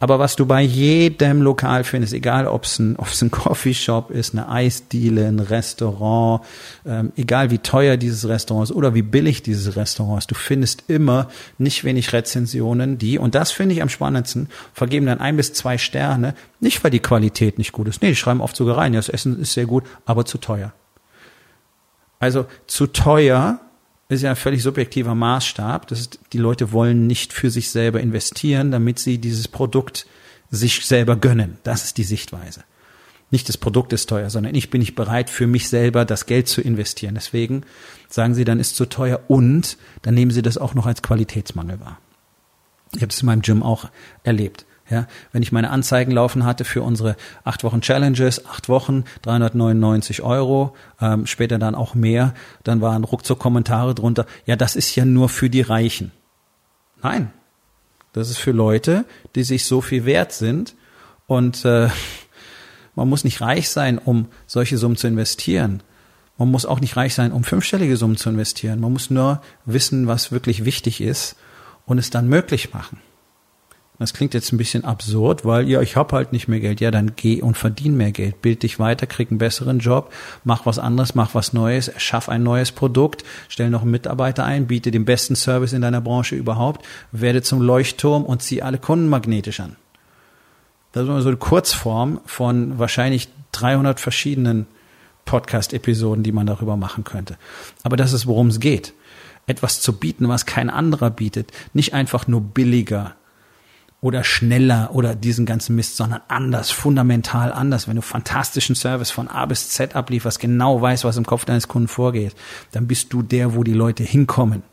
Aber 0.01 0.17
was 0.17 0.35
du 0.35 0.47
bei 0.47 0.63
jedem 0.63 1.43
Lokal 1.43 1.83
findest, 1.83 2.13
egal 2.13 2.47
ob 2.47 2.63
es 2.63 2.79
ein, 2.79 2.95
ob's 2.95 3.21
ein 3.21 3.29
Coffeeshop 3.29 4.09
ist, 4.09 4.33
eine 4.33 4.49
Eisdiele, 4.49 5.27
ein 5.27 5.39
Restaurant, 5.39 6.43
ähm, 6.87 7.11
egal 7.15 7.51
wie 7.51 7.59
teuer 7.59 7.97
dieses 7.97 8.27
Restaurant 8.27 8.67
ist 8.67 8.75
oder 8.75 8.95
wie 8.95 9.03
billig 9.03 9.43
dieses 9.43 9.75
Restaurant 9.75 10.17
ist, 10.17 10.31
du 10.31 10.33
findest 10.33 10.85
immer 10.87 11.29
nicht 11.59 11.83
wenig 11.83 12.13
Rezensionen, 12.13 12.97
die, 12.97 13.19
und 13.19 13.35
das 13.35 13.51
finde 13.51 13.75
ich 13.75 13.83
am 13.83 13.89
spannendsten, 13.89 14.49
vergeben 14.73 15.05
dann 15.05 15.19
ein 15.19 15.37
bis 15.37 15.53
zwei 15.53 15.77
Sterne, 15.77 16.33
nicht 16.59 16.83
weil 16.83 16.89
die 16.89 16.99
Qualität 16.99 17.59
nicht 17.59 17.71
gut 17.71 17.87
ist. 17.87 18.01
Nee, 18.01 18.09
die 18.09 18.15
schreiben 18.15 18.41
oft 18.41 18.55
sogar 18.55 18.77
rein, 18.77 18.95
ja, 18.95 18.97
das 18.97 19.07
Essen 19.07 19.39
ist 19.39 19.53
sehr 19.53 19.67
gut, 19.67 19.83
aber 20.07 20.25
zu 20.25 20.39
teuer. 20.39 20.73
Also 22.17 22.47
zu 22.65 22.87
teuer 22.87 23.59
ist 24.11 24.23
ja 24.23 24.31
ein 24.31 24.35
völlig 24.35 24.63
subjektiver 24.63 25.15
Maßstab. 25.15 25.87
Das 25.87 25.99
ist, 25.99 26.19
die 26.33 26.37
Leute 26.37 26.71
wollen 26.71 27.07
nicht 27.07 27.33
für 27.33 27.49
sich 27.49 27.69
selber 27.69 27.99
investieren, 28.01 28.71
damit 28.71 28.99
sie 28.99 29.17
dieses 29.17 29.47
Produkt 29.47 30.05
sich 30.49 30.85
selber 30.85 31.15
gönnen. 31.15 31.57
Das 31.63 31.85
ist 31.85 31.97
die 31.97 32.03
Sichtweise. 32.03 32.63
Nicht 33.29 33.47
das 33.47 33.57
Produkt 33.57 33.93
ist 33.93 34.09
teuer, 34.09 34.29
sondern 34.29 34.55
ich 34.55 34.69
bin 34.69 34.79
nicht 34.79 34.95
bereit, 34.95 35.29
für 35.29 35.47
mich 35.47 35.69
selber 35.69 36.03
das 36.03 36.25
Geld 36.25 36.49
zu 36.49 36.61
investieren. 36.61 37.15
Deswegen 37.15 37.63
sagen 38.09 38.35
sie, 38.35 38.43
dann 38.43 38.59
ist 38.59 38.75
zu 38.75 38.85
teuer 38.85 39.21
und 39.29 39.77
dann 40.01 40.13
nehmen 40.13 40.31
sie 40.31 40.41
das 40.41 40.57
auch 40.57 40.73
noch 40.73 40.85
als 40.85 41.01
Qualitätsmangel 41.01 41.79
wahr. 41.79 41.97
Ich 42.93 43.01
habe 43.01 43.11
es 43.11 43.21
in 43.21 43.27
meinem 43.27 43.41
Gym 43.41 43.63
auch 43.63 43.89
erlebt. 44.23 44.65
Ja, 44.91 45.07
wenn 45.31 45.41
ich 45.41 45.53
meine 45.53 45.69
Anzeigen 45.69 46.11
laufen 46.11 46.43
hatte 46.43 46.65
für 46.65 46.81
unsere 46.81 47.15
acht 47.45 47.63
Wochen 47.63 47.79
Challenges, 47.79 48.45
acht 48.45 48.67
Wochen, 48.67 49.05
399 49.21 50.21
Euro, 50.21 50.75
ähm, 50.99 51.25
später 51.25 51.57
dann 51.57 51.75
auch 51.75 51.95
mehr, 51.95 52.33
dann 52.63 52.81
waren 52.81 53.05
ruckzuck 53.05 53.39
Kommentare 53.39 53.95
drunter, 53.95 54.25
ja, 54.45 54.57
das 54.57 54.75
ist 54.75 54.93
ja 54.97 55.05
nur 55.05 55.29
für 55.29 55.49
die 55.49 55.61
Reichen. 55.61 56.11
Nein, 57.01 57.31
das 58.11 58.29
ist 58.29 58.37
für 58.37 58.51
Leute, 58.51 59.05
die 59.35 59.43
sich 59.43 59.65
so 59.65 59.79
viel 59.79 60.03
wert 60.03 60.33
sind 60.33 60.75
und 61.25 61.63
äh, 61.63 61.87
man 62.95 63.07
muss 63.07 63.23
nicht 63.23 63.39
reich 63.39 63.69
sein, 63.69 63.97
um 63.97 64.27
solche 64.45 64.77
Summen 64.77 64.97
zu 64.97 65.07
investieren. 65.07 65.83
Man 66.37 66.51
muss 66.51 66.65
auch 66.65 66.81
nicht 66.81 66.97
reich 66.97 67.15
sein, 67.15 67.31
um 67.31 67.45
fünfstellige 67.45 67.95
Summen 67.95 68.17
zu 68.17 68.29
investieren. 68.29 68.81
Man 68.81 68.91
muss 68.91 69.09
nur 69.09 69.41
wissen, 69.63 70.07
was 70.07 70.33
wirklich 70.33 70.65
wichtig 70.65 70.99
ist 70.99 71.37
und 71.85 71.97
es 71.97 72.09
dann 72.09 72.27
möglich 72.27 72.73
machen. 72.73 72.99
Das 74.01 74.15
klingt 74.15 74.33
jetzt 74.33 74.51
ein 74.51 74.57
bisschen 74.57 74.83
absurd, 74.83 75.45
weil 75.45 75.69
ja, 75.69 75.79
ich 75.79 75.95
habe 75.95 76.15
halt 76.15 76.33
nicht 76.33 76.47
mehr 76.47 76.59
Geld. 76.59 76.81
Ja, 76.81 76.89
dann 76.89 77.11
geh 77.15 77.39
und 77.39 77.55
verdien 77.55 77.95
mehr 77.95 78.11
Geld. 78.11 78.41
Bild 78.41 78.63
dich 78.63 78.79
weiter, 78.79 79.05
krieg 79.05 79.29
einen 79.29 79.37
besseren 79.37 79.77
Job, 79.77 80.11
mach 80.43 80.65
was 80.65 80.79
anderes, 80.79 81.13
mach 81.13 81.35
was 81.35 81.53
Neues, 81.53 81.91
schaff 81.97 82.27
ein 82.27 82.41
neues 82.41 82.71
Produkt, 82.71 83.23
stell 83.47 83.69
noch 83.69 83.83
einen 83.83 83.91
Mitarbeiter 83.91 84.43
ein, 84.43 84.65
biete 84.65 84.89
den 84.89 85.05
besten 85.05 85.35
Service 85.35 85.71
in 85.71 85.83
deiner 85.83 86.01
Branche 86.01 86.35
überhaupt, 86.35 86.83
werde 87.11 87.43
zum 87.43 87.61
Leuchtturm 87.61 88.25
und 88.25 88.41
zieh 88.41 88.63
alle 88.63 88.79
Kunden 88.79 89.07
magnetisch 89.07 89.59
an. 89.59 89.75
Das 90.93 91.03
ist 91.03 91.09
immer 91.09 91.21
so 91.21 91.29
eine 91.29 91.37
Kurzform 91.37 92.21
von 92.25 92.79
wahrscheinlich 92.79 93.29
300 93.51 93.99
verschiedenen 93.99 94.65
Podcast-Episoden, 95.25 96.23
die 96.23 96.31
man 96.31 96.47
darüber 96.47 96.75
machen 96.75 97.03
könnte. 97.03 97.37
Aber 97.83 97.97
das 97.97 98.13
ist, 98.13 98.25
worum 98.25 98.47
es 98.47 98.59
geht. 98.59 98.93
Etwas 99.45 99.79
zu 99.79 99.93
bieten, 99.93 100.27
was 100.27 100.47
kein 100.47 100.71
anderer 100.71 101.11
bietet. 101.11 101.51
Nicht 101.75 101.93
einfach 101.93 102.27
nur 102.27 102.41
billiger 102.41 103.15
oder 104.01 104.23
schneller 104.23 104.89
oder 104.93 105.13
diesen 105.13 105.45
ganzen 105.45 105.75
Mist, 105.75 105.95
sondern 105.95 106.21
anders, 106.27 106.71
fundamental 106.71 107.53
anders. 107.53 107.87
Wenn 107.87 107.95
du 107.95 108.01
fantastischen 108.01 108.75
Service 108.75 109.11
von 109.11 109.27
A 109.27 109.45
bis 109.45 109.69
Z 109.69 109.95
ablieferst, 109.95 110.39
genau 110.39 110.81
weißt, 110.81 111.05
was 111.05 111.17
im 111.17 111.25
Kopf 111.25 111.45
deines 111.45 111.67
Kunden 111.67 111.87
vorgeht, 111.87 112.35
dann 112.71 112.87
bist 112.87 113.13
du 113.13 113.21
der, 113.21 113.55
wo 113.55 113.63
die 113.63 113.73
Leute 113.73 114.03
hinkommen. 114.03 114.63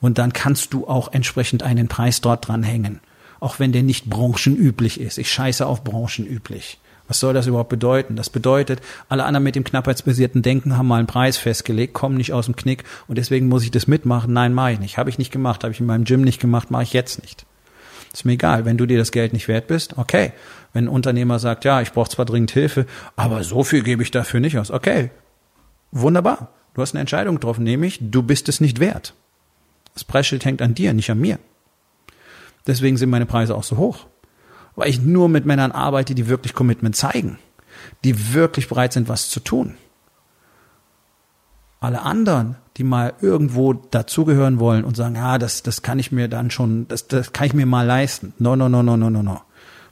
Und 0.00 0.18
dann 0.18 0.32
kannst 0.32 0.74
du 0.74 0.88
auch 0.88 1.12
entsprechend 1.12 1.62
einen 1.62 1.88
Preis 1.88 2.20
dort 2.20 2.48
dran 2.48 2.64
hängen. 2.64 3.00
Auch 3.38 3.60
wenn 3.60 3.72
der 3.72 3.82
nicht 3.82 4.10
branchenüblich 4.10 5.00
ist. 5.00 5.18
Ich 5.18 5.30
scheiße 5.30 5.66
auf 5.66 5.84
branchenüblich. 5.84 6.80
Was 7.06 7.20
soll 7.20 7.34
das 7.34 7.46
überhaupt 7.46 7.68
bedeuten? 7.68 8.16
Das 8.16 8.30
bedeutet, 8.30 8.80
alle 9.08 9.24
anderen 9.24 9.44
mit 9.44 9.56
dem 9.56 9.64
knappheitsbasierten 9.64 10.42
Denken 10.42 10.76
haben 10.78 10.86
mal 10.86 10.98
einen 10.98 11.06
Preis 11.06 11.36
festgelegt, 11.36 11.92
kommen 11.92 12.16
nicht 12.16 12.32
aus 12.32 12.46
dem 12.46 12.56
Knick 12.56 12.84
und 13.08 13.18
deswegen 13.18 13.48
muss 13.48 13.62
ich 13.62 13.70
das 13.70 13.86
mitmachen. 13.86 14.32
Nein, 14.32 14.54
mache 14.54 14.72
ich 14.72 14.80
nicht. 14.80 14.96
Habe 14.96 15.10
ich 15.10 15.18
nicht 15.18 15.30
gemacht, 15.30 15.62
habe 15.64 15.72
ich 15.72 15.80
in 15.80 15.86
meinem 15.86 16.04
Gym 16.04 16.22
nicht 16.22 16.40
gemacht, 16.40 16.70
mache 16.70 16.84
ich 16.84 16.94
jetzt 16.94 17.20
nicht. 17.20 17.44
Ist 18.14 18.24
mir 18.24 18.32
egal. 18.32 18.64
Wenn 18.64 18.78
du 18.78 18.86
dir 18.86 18.96
das 18.96 19.12
Geld 19.12 19.34
nicht 19.34 19.48
wert 19.48 19.66
bist, 19.66 19.98
okay. 19.98 20.32
Wenn 20.72 20.84
ein 20.84 20.88
Unternehmer 20.88 21.38
sagt, 21.38 21.66
ja, 21.66 21.82
ich 21.82 21.92
brauche 21.92 22.08
zwar 22.08 22.24
dringend 22.24 22.52
Hilfe, 22.52 22.86
aber 23.14 23.44
so 23.44 23.62
viel 23.62 23.82
gebe 23.82 24.02
ich 24.02 24.10
dafür 24.10 24.40
nicht 24.40 24.56
aus. 24.56 24.70
Okay. 24.70 25.10
Wunderbar. 25.90 26.52
Du 26.72 26.80
hast 26.80 26.94
eine 26.94 27.00
Entscheidung 27.00 27.34
getroffen, 27.34 27.64
nämlich 27.64 27.98
du 28.00 28.22
bist 28.22 28.48
es 28.48 28.60
nicht 28.60 28.80
wert. 28.80 29.14
Das 29.92 30.04
Preisschild 30.04 30.44
hängt 30.46 30.62
an 30.62 30.74
dir, 30.74 30.94
nicht 30.94 31.10
an 31.10 31.20
mir. 31.20 31.38
Deswegen 32.66 32.96
sind 32.96 33.10
meine 33.10 33.26
Preise 33.26 33.54
auch 33.54 33.62
so 33.62 33.76
hoch 33.76 34.06
weil 34.76 34.88
ich 34.88 35.00
nur 35.00 35.28
mit 35.28 35.46
Männern 35.46 35.72
arbeite, 35.72 36.14
die 36.14 36.28
wirklich 36.28 36.54
Commitment 36.54 36.96
zeigen, 36.96 37.38
die 38.02 38.34
wirklich 38.34 38.68
bereit 38.68 38.92
sind, 38.92 39.08
was 39.08 39.28
zu 39.28 39.40
tun. 39.40 39.76
Alle 41.84 42.00
anderen, 42.00 42.56
die 42.78 42.82
mal 42.82 43.12
irgendwo 43.20 43.74
dazugehören 43.74 44.58
wollen 44.58 44.84
und 44.84 44.96
sagen, 44.96 45.16
ja, 45.16 45.36
das, 45.36 45.62
das 45.62 45.82
kann 45.82 45.98
ich 45.98 46.12
mir 46.12 46.28
dann 46.28 46.50
schon, 46.50 46.88
das, 46.88 47.08
das 47.08 47.34
kann 47.34 47.46
ich 47.46 47.52
mir 47.52 47.66
mal 47.66 47.86
leisten. 47.86 48.32
No, 48.38 48.56
no, 48.56 48.70
no, 48.70 48.82
no, 48.82 48.96
no, 48.96 49.10
no, 49.10 49.22
no. 49.22 49.42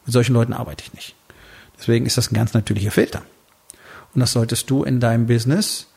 Mit 0.06 0.12
solchen 0.14 0.32
Leuten 0.32 0.54
arbeite 0.54 0.84
ich 0.84 0.94
nicht. 0.94 1.14
Deswegen 1.78 2.06
ist 2.06 2.16
das 2.16 2.32
ein 2.32 2.34
ganz 2.34 2.54
natürlicher 2.54 2.90
Filter. 2.90 3.20
Und 4.14 4.20
das 4.20 4.32
solltest 4.32 4.70
du 4.70 4.84
in 4.84 5.00
deinem 5.00 5.26
Business 5.26 5.88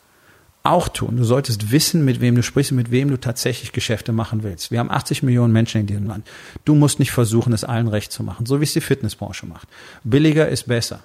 auch 0.64 0.90
tun. 0.90 1.16
Du 1.16 1.24
solltest 1.24 1.72
wissen, 1.72 2.04
mit 2.04 2.20
wem 2.20 2.36
du 2.36 2.44
sprichst 2.44 2.72
und 2.74 2.78
mit 2.78 2.92
wem 2.92 3.10
du 3.10 3.18
tatsächlich 3.18 3.72
Geschäfte 3.72 4.12
machen 4.12 4.44
willst. 4.44 4.72
Wir 4.72 4.80
haben 4.80 4.92
80 4.92 5.24
Millionen 5.24 5.54
Menschen 5.54 5.80
in 5.80 5.88
diesem 5.88 6.08
Land. 6.08 6.28
Du 6.66 6.76
musst 6.76 7.00
nicht 7.00 7.12
versuchen, 7.12 7.54
es 7.54 7.64
allen 7.64 7.88
recht 7.88 8.12
zu 8.12 8.22
machen, 8.22 8.46
so 8.46 8.60
wie 8.60 8.66
es 8.66 8.74
die 8.74 8.82
Fitnessbranche 8.82 9.46
macht. 9.46 9.70
Billiger 10.04 10.50
ist 10.50 10.68
besser. 10.68 11.04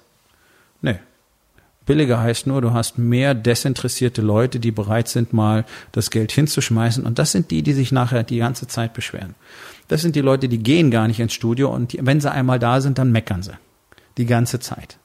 Nee. 0.81 0.99
Billiger 1.85 2.21
heißt 2.21 2.45
nur, 2.45 2.61
du 2.61 2.73
hast 2.73 2.97
mehr 2.97 3.33
desinteressierte 3.33 4.21
Leute, 4.21 4.59
die 4.59 4.71
bereit 4.71 5.07
sind, 5.07 5.33
mal 5.33 5.65
das 5.91 6.11
Geld 6.11 6.31
hinzuschmeißen. 6.31 7.05
Und 7.05 7.17
das 7.17 7.31
sind 7.31 7.49
die, 7.49 7.63
die 7.63 7.73
sich 7.73 7.91
nachher 7.91 8.23
die 8.23 8.37
ganze 8.37 8.67
Zeit 8.67 8.93
beschweren. 8.93 9.35
Das 9.87 10.01
sind 10.01 10.15
die 10.15 10.21
Leute, 10.21 10.47
die 10.47 10.59
gehen 10.59 10.91
gar 10.91 11.07
nicht 11.07 11.19
ins 11.19 11.33
Studio 11.33 11.73
und 11.73 11.93
die, 11.93 11.99
wenn 12.05 12.21
sie 12.21 12.31
einmal 12.31 12.59
da 12.59 12.81
sind, 12.81 12.97
dann 12.97 13.11
meckern 13.11 13.41
sie. 13.41 13.53
Die 14.17 14.25
ganze 14.25 14.59
Zeit. 14.59 14.97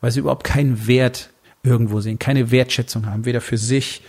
Weil 0.00 0.12
sie 0.12 0.20
überhaupt 0.20 0.44
keinen 0.44 0.86
Wert 0.86 1.30
irgendwo 1.62 2.00
sehen, 2.00 2.18
keine 2.18 2.50
Wertschätzung 2.50 3.06
haben, 3.06 3.24
weder 3.24 3.40
für 3.40 3.58
sich 3.58 4.02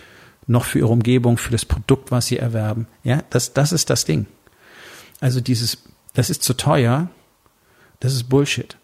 noch 0.46 0.64
für 0.64 0.78
ihre 0.78 0.88
Umgebung, 0.88 1.38
für 1.38 1.50
das 1.50 1.64
Produkt, 1.64 2.10
was 2.10 2.26
sie 2.26 2.38
erwerben. 2.38 2.86
Ja, 3.02 3.22
das, 3.30 3.52
das 3.52 3.72
ist 3.72 3.90
das 3.90 4.04
Ding. 4.04 4.26
Also 5.20 5.40
dieses, 5.40 5.82
das 6.14 6.30
ist 6.30 6.44
zu 6.44 6.54
teuer, 6.54 7.08
das 8.00 8.14
ist 8.14 8.24
Bullshit. 8.24 8.76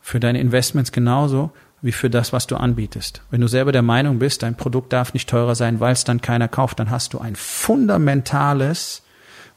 Für 0.00 0.20
deine 0.20 0.40
Investments 0.40 0.92
genauso 0.92 1.50
wie 1.80 1.92
für 1.92 2.10
das, 2.10 2.32
was 2.32 2.46
du 2.46 2.56
anbietest. 2.56 3.22
Wenn 3.30 3.40
du 3.40 3.46
selber 3.46 3.72
der 3.72 3.82
Meinung 3.82 4.18
bist, 4.18 4.42
dein 4.42 4.56
Produkt 4.56 4.92
darf 4.92 5.14
nicht 5.14 5.28
teurer 5.28 5.54
sein, 5.54 5.80
weil 5.80 5.92
es 5.92 6.04
dann 6.04 6.20
keiner 6.20 6.48
kauft, 6.48 6.80
dann 6.80 6.90
hast 6.90 7.14
du 7.14 7.18
ein 7.18 7.36
fundamentales 7.36 9.02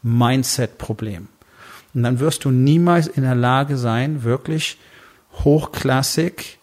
Mindset-Problem. 0.04 1.28
Und 1.94 2.04
dann 2.04 2.20
wirst 2.20 2.46
du 2.46 2.52
niemals 2.52 3.08
in 3.08 3.24
der 3.24 3.36
Lage 3.36 3.78
sein, 3.78 4.24
wirklich 4.24 4.78
hochklassig 5.44 6.60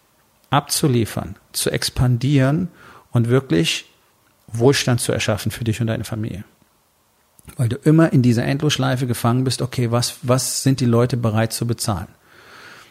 abzuliefern, 0.49 1.35
zu 1.51 1.69
expandieren 1.69 2.69
und 3.11 3.29
wirklich 3.29 3.85
Wohlstand 4.47 5.01
zu 5.01 5.11
erschaffen 5.11 5.51
für 5.51 5.63
dich 5.63 5.81
und 5.81 5.87
deine 5.87 6.03
Familie. 6.03 6.43
Weil 7.57 7.69
du 7.69 7.75
immer 7.77 8.13
in 8.13 8.21
dieser 8.21 8.45
Endlosschleife 8.45 9.07
gefangen 9.07 9.43
bist, 9.43 9.61
okay, 9.61 9.91
was, 9.91 10.17
was 10.21 10.63
sind 10.63 10.79
die 10.79 10.85
Leute 10.85 11.17
bereit 11.17 11.53
zu 11.53 11.67
bezahlen? 11.67 12.07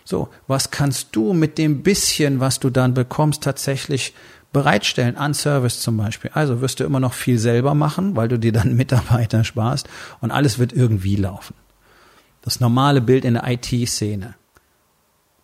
So, 0.08 0.30
was 0.46 0.70
kannst 0.70 1.08
du 1.12 1.34
mit 1.34 1.58
dem 1.58 1.82
bisschen, 1.82 2.40
was 2.40 2.60
du 2.60 2.70
dann 2.70 2.94
bekommst, 2.94 3.42
tatsächlich 3.42 4.14
bereitstellen 4.54 5.18
an 5.18 5.34
Service 5.34 5.80
zum 5.80 5.98
Beispiel? 5.98 6.30
Also 6.32 6.62
wirst 6.62 6.80
du 6.80 6.84
immer 6.84 6.98
noch 6.98 7.12
viel 7.12 7.38
selber 7.38 7.74
machen, 7.74 8.16
weil 8.16 8.26
du 8.26 8.38
dir 8.38 8.52
dann 8.52 8.74
Mitarbeiter 8.74 9.44
sparst 9.44 9.86
und 10.22 10.30
alles 10.30 10.58
wird 10.58 10.72
irgendwie 10.72 11.16
laufen. 11.16 11.54
Das 12.40 12.58
normale 12.58 13.02
Bild 13.02 13.26
in 13.26 13.34
der 13.34 13.46
IT-Szene. 13.46 14.34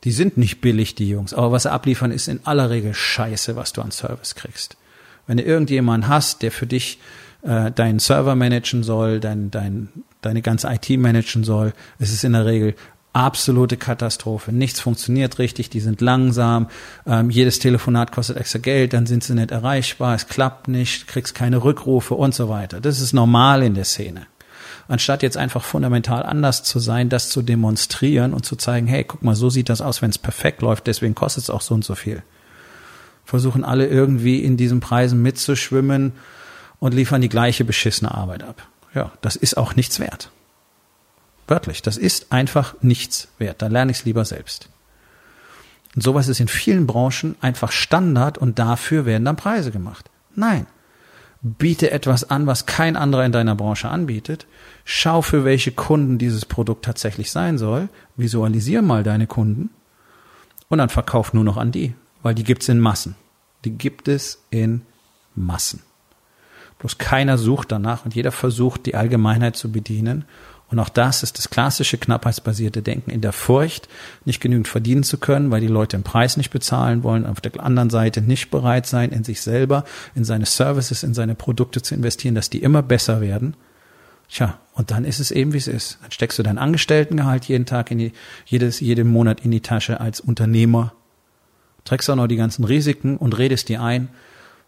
Die 0.05 0.13
sind 0.13 0.39
nicht 0.39 0.63
billig, 0.63 0.95
die 0.95 1.11
Jungs. 1.11 1.35
Aber 1.35 1.53
was 1.53 1.65
sie 1.65 1.71
abliefern, 1.71 2.11
ist 2.11 2.29
in 2.29 2.41
aller 2.45 2.71
Regel 2.71 2.95
scheiße, 2.95 3.57
was 3.57 3.75
du 3.75 3.83
an 3.83 3.91
Service 3.91 4.35
kriegst. 4.35 4.79
Wenn 5.27 5.37
du 5.37 5.43
irgendjemanden 5.43 6.09
hast, 6.09 6.41
der 6.41 6.51
für 6.51 6.67
dich 6.67 6.99
äh, 7.43 7.71
deinen 7.71 7.99
Server 7.99 8.35
managen 8.35 8.83
soll, 8.83 9.21
dein, 9.21 9.51
dein, 9.51 9.91
deine 10.23 10.41
ganze 10.41 10.69
IT 10.73 10.89
managen 10.99 11.45
soll, 11.45 11.75
ist 11.99 12.15
es 12.15 12.25
in 12.25 12.33
der 12.33 12.47
Regel 12.47 12.75
absolute 13.15 13.77
Katastrophe. 13.77 14.53
Nichts 14.53 14.81
funktioniert 14.81 15.39
richtig, 15.39 15.71
die 15.71 15.81
sind 15.81 16.01
langsam, 16.01 16.69
ähm, 17.07 17.31
jedes 17.31 17.59
Telefonat 17.59 18.13
kostet 18.13 18.37
extra 18.37 18.59
Geld, 18.59 18.93
dann 18.93 19.07
sind 19.07 19.25
sie 19.25 19.35
nicht 19.35 19.51
erreichbar, 19.51 20.15
es 20.15 20.29
klappt 20.29 20.69
nicht, 20.69 21.07
kriegst 21.07 21.35
keine 21.35 21.65
Rückrufe 21.65 22.15
und 22.15 22.35
so 22.35 22.49
weiter. 22.49 22.81
Das 22.81 23.01
ist 23.01 23.13
normal 23.13 23.63
in 23.63 23.75
der 23.75 23.85
Szene 23.85 24.27
anstatt 24.89 25.23
jetzt 25.23 25.37
einfach 25.37 25.65
fundamental 25.65 26.23
anders 26.25 26.63
zu 26.63 26.79
sein, 26.79 27.09
das 27.09 27.31
zu 27.31 27.43
demonstrieren 27.43 28.35
und 28.35 28.45
zu 28.45 28.57
zeigen, 28.57 28.87
hey, 28.87 29.05
guck 29.05 29.23
mal, 29.23 29.35
so 29.35 29.51
sieht 29.51 29.69
das 29.69 29.81
aus, 29.81 30.03
wenn 30.03 30.11
es 30.11 30.19
perfekt 30.19 30.63
läuft, 30.63 30.87
deswegen 30.87 31.15
kostet 31.15 31.45
es 31.45 31.51
auch 31.51 31.61
so 31.61 31.75
und 31.75 31.85
so 31.85 31.95
viel. 31.95 32.23
Versuchen 33.25 33.65
alle 33.65 33.87
irgendwie 33.87 34.41
in 34.41 34.57
diesen 34.57 34.81
Preisen 34.81 35.23
mitzuschwimmen 35.23 36.13
und 36.79 36.95
liefern 36.95 37.23
die 37.23 37.29
gleiche 37.29 37.65
beschissene 37.65 38.13
Arbeit 38.13 38.43
ab. 38.43 38.67
Ja, 38.95 39.13
das 39.23 39.37
ist 39.37 39.57
auch 39.57 39.75
nichts 39.75 39.99
wert. 39.99 40.31
Wörtlich, 41.47 41.83
das 41.83 41.97
ist 41.97 42.33
einfach 42.33 42.75
nichts 42.81 43.29
wert. 43.39 43.61
Da 43.63 43.67
lerne 43.67 43.91
ich 43.91 43.99
es 43.99 44.05
lieber 44.05 44.25
selbst. 44.25 44.69
Und 45.95 46.03
sowas 46.03 46.29
ist 46.29 46.41
in 46.41 46.49
vielen 46.49 46.87
Branchen 46.87 47.37
einfach 47.41 47.71
Standard 47.71 48.39
und 48.39 48.59
dafür 48.59 49.07
werden 49.07 49.25
dann 49.25 49.37
Preise 49.37 49.71
gemacht. 49.71 50.11
Nein, 50.35 50.67
biete 51.43 51.91
etwas 51.91 52.29
an, 52.31 52.47
was 52.47 52.67
kein 52.67 52.97
anderer 52.97 53.25
in 53.25 53.33
deiner 53.33 53.55
Branche 53.55 53.89
anbietet. 53.89 54.47
Schau, 54.85 55.23
für 55.23 55.45
welche 55.45 55.73
Kunden 55.73 56.19
dieses 56.19 56.47
Produkt 56.47 56.85
tatsächlich 56.85 57.31
sein 57.31 57.59
soll. 57.59 57.89
Visualisier 58.17 58.83
mal 58.83 59.03
deine 59.03 59.27
Kunden 59.27 59.71
und 60.69 60.79
dann 60.79 60.89
verkauf 60.89 61.35
nur 61.35 61.45
noch 61.45 61.59
an 61.59 61.71
die, 61.71 61.95
weil 62.23 62.35
die 62.35 62.45
gibt's 62.45 62.69
in 62.69 62.81
Massen. 62.81 63.15
Die 63.65 63.71
gibt 63.71 64.09
es 64.09 64.43
in 64.51 64.83
Massen. 65.35 65.83
Bloß 66.79 66.99
keiner 66.99 67.39
sucht 67.39 67.73
danach 67.73 68.05
und 68.05 68.15
jeder 68.15 68.33
versucht, 68.33 68.87
die 68.87 68.95
Allgemeinheit 68.95 69.57
zu 69.57 69.71
bedienen 69.71 70.25
und 70.75 70.81
auch 70.81 70.89
das 70.89 71.23
ist 71.23 71.39
das 71.39 71.51
klassische 71.51 71.99
knappheitsbasierte 71.99 72.83
Denken 72.83 73.13
in 73.13 73.21
der 73.21 73.33
Furcht, 73.33 73.89
nicht 74.25 74.41
genügend 74.41 74.67
verdienen 74.67 75.05
zu 75.05 75.19
können, 75.19 75.53
weil 75.53 75.61
die 75.61 75.69
Leute 75.69 75.97
den 75.97 76.03
Preis 76.03 76.37
nicht 76.37 76.51
bezahlen 76.51 77.05
wollen, 77.05 77.27
auf 77.27 77.41
der 77.41 77.63
anderen 77.63 77.91
Seite 77.91 78.21
nicht 78.21 78.51
bereit 78.51 78.85
sein, 78.85 79.13
in 79.13 79.23
sich 79.23 79.41
selber, 79.41 79.85
in 80.17 80.25
seine 80.25 80.47
Services, 80.47 81.05
in 81.05 81.15
seine 81.15 81.37
Produkte 81.37 81.81
zu 81.81 81.95
investieren, 81.95 82.35
dass 82.35 82.51
die 82.51 82.59
immer 82.59 82.83
besser 82.83 83.21
werden. 83.21 83.55
Tja, 84.29 84.59
und 84.73 84.91
dann 84.91 85.05
ist 85.05 85.21
es 85.21 85.31
eben, 85.31 85.53
wie 85.53 85.59
es 85.59 85.69
ist. 85.69 85.99
Dann 86.03 86.11
steckst 86.11 86.41
du 86.41 86.43
dein 86.43 86.59
Angestelltengehalt 86.59 87.45
jeden 87.45 87.67
Tag 87.67 87.93
in 87.93 87.99
die, 87.99 88.13
jedes, 88.45 88.81
jeden 88.81 89.07
Monat 89.07 89.45
in 89.45 89.53
die 89.53 89.61
Tasche 89.61 90.01
als 90.01 90.19
Unternehmer, 90.19 90.93
trägst 91.85 92.11
auch 92.11 92.17
noch 92.17 92.27
die 92.27 92.35
ganzen 92.35 92.65
Risiken 92.65 93.17
und 93.17 93.39
redest 93.39 93.69
dir 93.69 93.81
ein, 93.81 94.09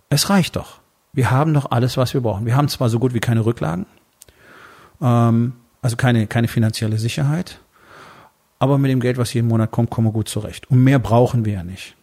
es 0.08 0.30
reicht 0.30 0.54
doch. 0.54 0.78
Wir 1.12 1.32
haben 1.32 1.52
doch 1.52 1.72
alles, 1.72 1.96
was 1.96 2.14
wir 2.14 2.20
brauchen. 2.20 2.46
Wir 2.46 2.54
haben 2.54 2.68
zwar 2.68 2.90
so 2.90 3.00
gut 3.00 3.12
wie 3.12 3.18
keine 3.18 3.44
Rücklagen, 3.44 3.86
ähm, 5.02 5.54
also 5.82 5.96
keine, 5.96 6.26
keine 6.26 6.48
finanzielle 6.48 6.98
Sicherheit. 6.98 7.58
Aber 8.58 8.78
mit 8.78 8.90
dem 8.90 9.00
Geld, 9.00 9.18
was 9.18 9.34
jeden 9.34 9.48
Monat 9.48 9.70
kommt, 9.70 9.90
kommen 9.90 10.08
wir 10.08 10.12
gut 10.12 10.28
zurecht. 10.28 10.70
Und 10.70 10.82
mehr 10.82 10.98
brauchen 10.98 11.44
wir 11.44 11.54
ja 11.54 11.62
nicht. 11.62 11.94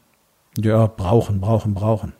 Ja, 0.57 0.85
brauchen, 0.87 1.41
brauchen, 1.41 1.73
brauchen. 1.73 2.13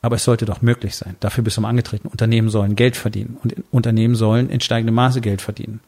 Aber 0.00 0.16
es 0.16 0.24
sollte 0.24 0.46
doch 0.46 0.62
möglich 0.62 0.96
sein. 0.96 1.16
Dafür 1.20 1.44
bist 1.44 1.56
du 1.56 1.60
mal 1.60 1.68
angetreten. 1.68 2.08
Unternehmen 2.08 2.48
sollen 2.48 2.76
Geld 2.76 2.96
verdienen. 2.96 3.36
Und 3.42 3.54
Unternehmen 3.70 4.14
sollen 4.14 4.48
in 4.48 4.60
steigendem 4.60 4.94
Maße 4.94 5.20
Geld 5.20 5.42
verdienen. 5.42 5.80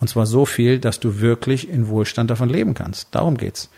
Und 0.00 0.08
zwar 0.08 0.26
so 0.26 0.44
viel, 0.44 0.80
dass 0.80 1.00
du 1.00 1.20
wirklich 1.20 1.68
in 1.68 1.88
Wohlstand 1.88 2.30
davon 2.30 2.48
leben 2.48 2.74
kannst. 2.74 3.14
Darum 3.14 3.36
geht's. 3.36 3.70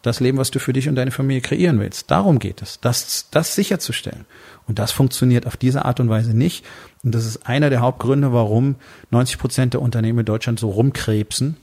Das 0.00 0.20
Leben, 0.20 0.38
was 0.38 0.50
du 0.50 0.58
für 0.58 0.72
dich 0.72 0.88
und 0.88 0.94
deine 0.94 1.10
Familie 1.10 1.42
kreieren 1.42 1.78
willst. 1.80 2.10
Darum 2.10 2.38
geht 2.38 2.62
es. 2.62 2.80
Das, 2.80 3.28
das 3.30 3.54
sicherzustellen. 3.54 4.24
Und 4.68 4.78
das 4.78 4.92
funktioniert 4.92 5.46
auf 5.46 5.56
diese 5.56 5.84
Art 5.84 6.00
und 6.00 6.08
Weise 6.08 6.34
nicht. 6.34 6.64
Und 7.02 7.14
das 7.14 7.26
ist 7.26 7.46
einer 7.46 7.70
der 7.70 7.80
Hauptgründe, 7.80 8.32
warum 8.32 8.76
90 9.10 9.38
Prozent 9.38 9.74
der 9.74 9.82
Unternehmen 9.82 10.20
in 10.20 10.24
Deutschland 10.24 10.60
so 10.60 10.70
rumkrebsen 10.70 11.56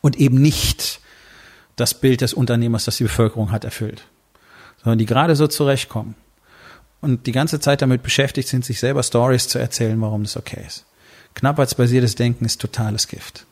und 0.00 0.16
eben 0.18 0.40
nicht 0.40 1.00
das 1.76 1.94
Bild 1.94 2.20
des 2.20 2.34
Unternehmers, 2.34 2.84
das 2.84 2.96
die 2.96 3.04
Bevölkerung 3.04 3.52
hat, 3.52 3.64
erfüllt, 3.64 4.02
sondern 4.82 4.98
die 4.98 5.06
gerade 5.06 5.36
so 5.36 5.46
zurechtkommen 5.46 6.14
und 7.00 7.26
die 7.26 7.32
ganze 7.32 7.60
Zeit 7.60 7.82
damit 7.82 8.02
beschäftigt 8.02 8.48
sind, 8.48 8.64
sich 8.64 8.80
selber 8.80 9.02
Stories 9.02 9.48
zu 9.48 9.58
erzählen, 9.58 10.00
warum 10.00 10.22
das 10.22 10.36
okay 10.36 10.62
ist. 10.66 10.84
Knappheitsbasiertes 11.34 12.16
Denken 12.16 12.44
ist 12.44 12.60
totales 12.60 13.08
Gift. 13.08 13.46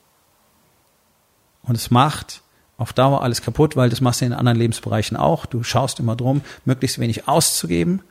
Und 1.63 1.77
es 1.77 1.91
macht 1.91 2.43
auf 2.77 2.93
Dauer 2.93 3.23
alles 3.23 3.43
kaputt, 3.43 3.77
weil 3.77 3.91
das 3.91 4.01
machst 4.01 4.21
du 4.21 4.25
in 4.25 4.33
anderen 4.33 4.59
Lebensbereichen 4.59 5.17
auch. 5.17 5.47
Du 5.47 5.63
schaust 5.63 5.99
immer 5.99 6.17
drum, 6.17 6.43
möglichst 6.65 6.99
wenig 6.99 7.29
auszugeben, 7.29 8.03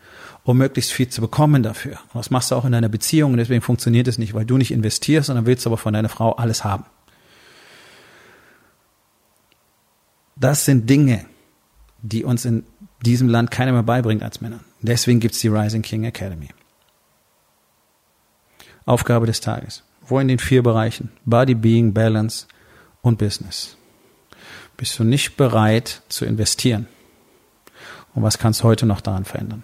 um 0.47 0.57
möglichst 0.57 0.93
viel 0.93 1.09
zu 1.09 1.19
bekommen 1.19 1.61
dafür. 1.61 1.99
Und 2.13 2.15
das 2.15 2.31
machst 2.31 2.51
du 2.51 2.55
auch 2.55 2.63
in 2.63 2.71
deiner 2.71 2.87
Beziehung 2.87 3.33
und 3.33 3.37
deswegen 3.37 3.61
funktioniert 3.61 4.07
es 4.07 4.17
nicht, 4.17 4.33
weil 4.33 4.45
du 4.45 4.57
nicht 4.57 4.71
investierst, 4.71 5.27
sondern 5.27 5.45
willst 5.45 5.67
aber 5.67 5.77
von 5.77 5.93
deiner 5.93 6.07
Frau 6.07 6.31
alles 6.31 6.63
haben. 6.63 6.85
Das 10.37 10.63
sind 10.63 10.89
Dinge, 10.89 11.25
die 12.01 12.23
uns 12.23 12.45
in 12.45 12.63
diesem 13.03 13.27
Land 13.27 13.51
keiner 13.51 13.73
mehr 13.73 13.83
beibringt 13.83 14.23
als 14.23 14.39
Männer. 14.39 14.61
Deswegen 14.81 15.19
gibt's 15.19 15.41
die 15.41 15.49
Rising 15.49 15.81
King 15.81 16.05
Academy. 16.05 16.47
Aufgabe 18.85 19.25
des 19.25 19.41
Tages. 19.41 19.83
Wo 20.05 20.17
in 20.17 20.29
den 20.29 20.39
vier 20.39 20.63
Bereichen? 20.63 21.11
Body, 21.25 21.55
Being, 21.55 21.93
Balance 21.93 22.47
und 23.01 23.17
Business. 23.17 23.75
Bist 24.77 24.97
du 24.97 25.03
nicht 25.03 25.35
bereit 25.35 26.03
zu 26.07 26.23
investieren? 26.23 26.87
Und 28.15 28.23
was 28.23 28.37
kannst 28.37 28.61
du 28.61 28.63
heute 28.63 28.85
noch 28.85 29.01
daran 29.01 29.25
verändern? 29.25 29.63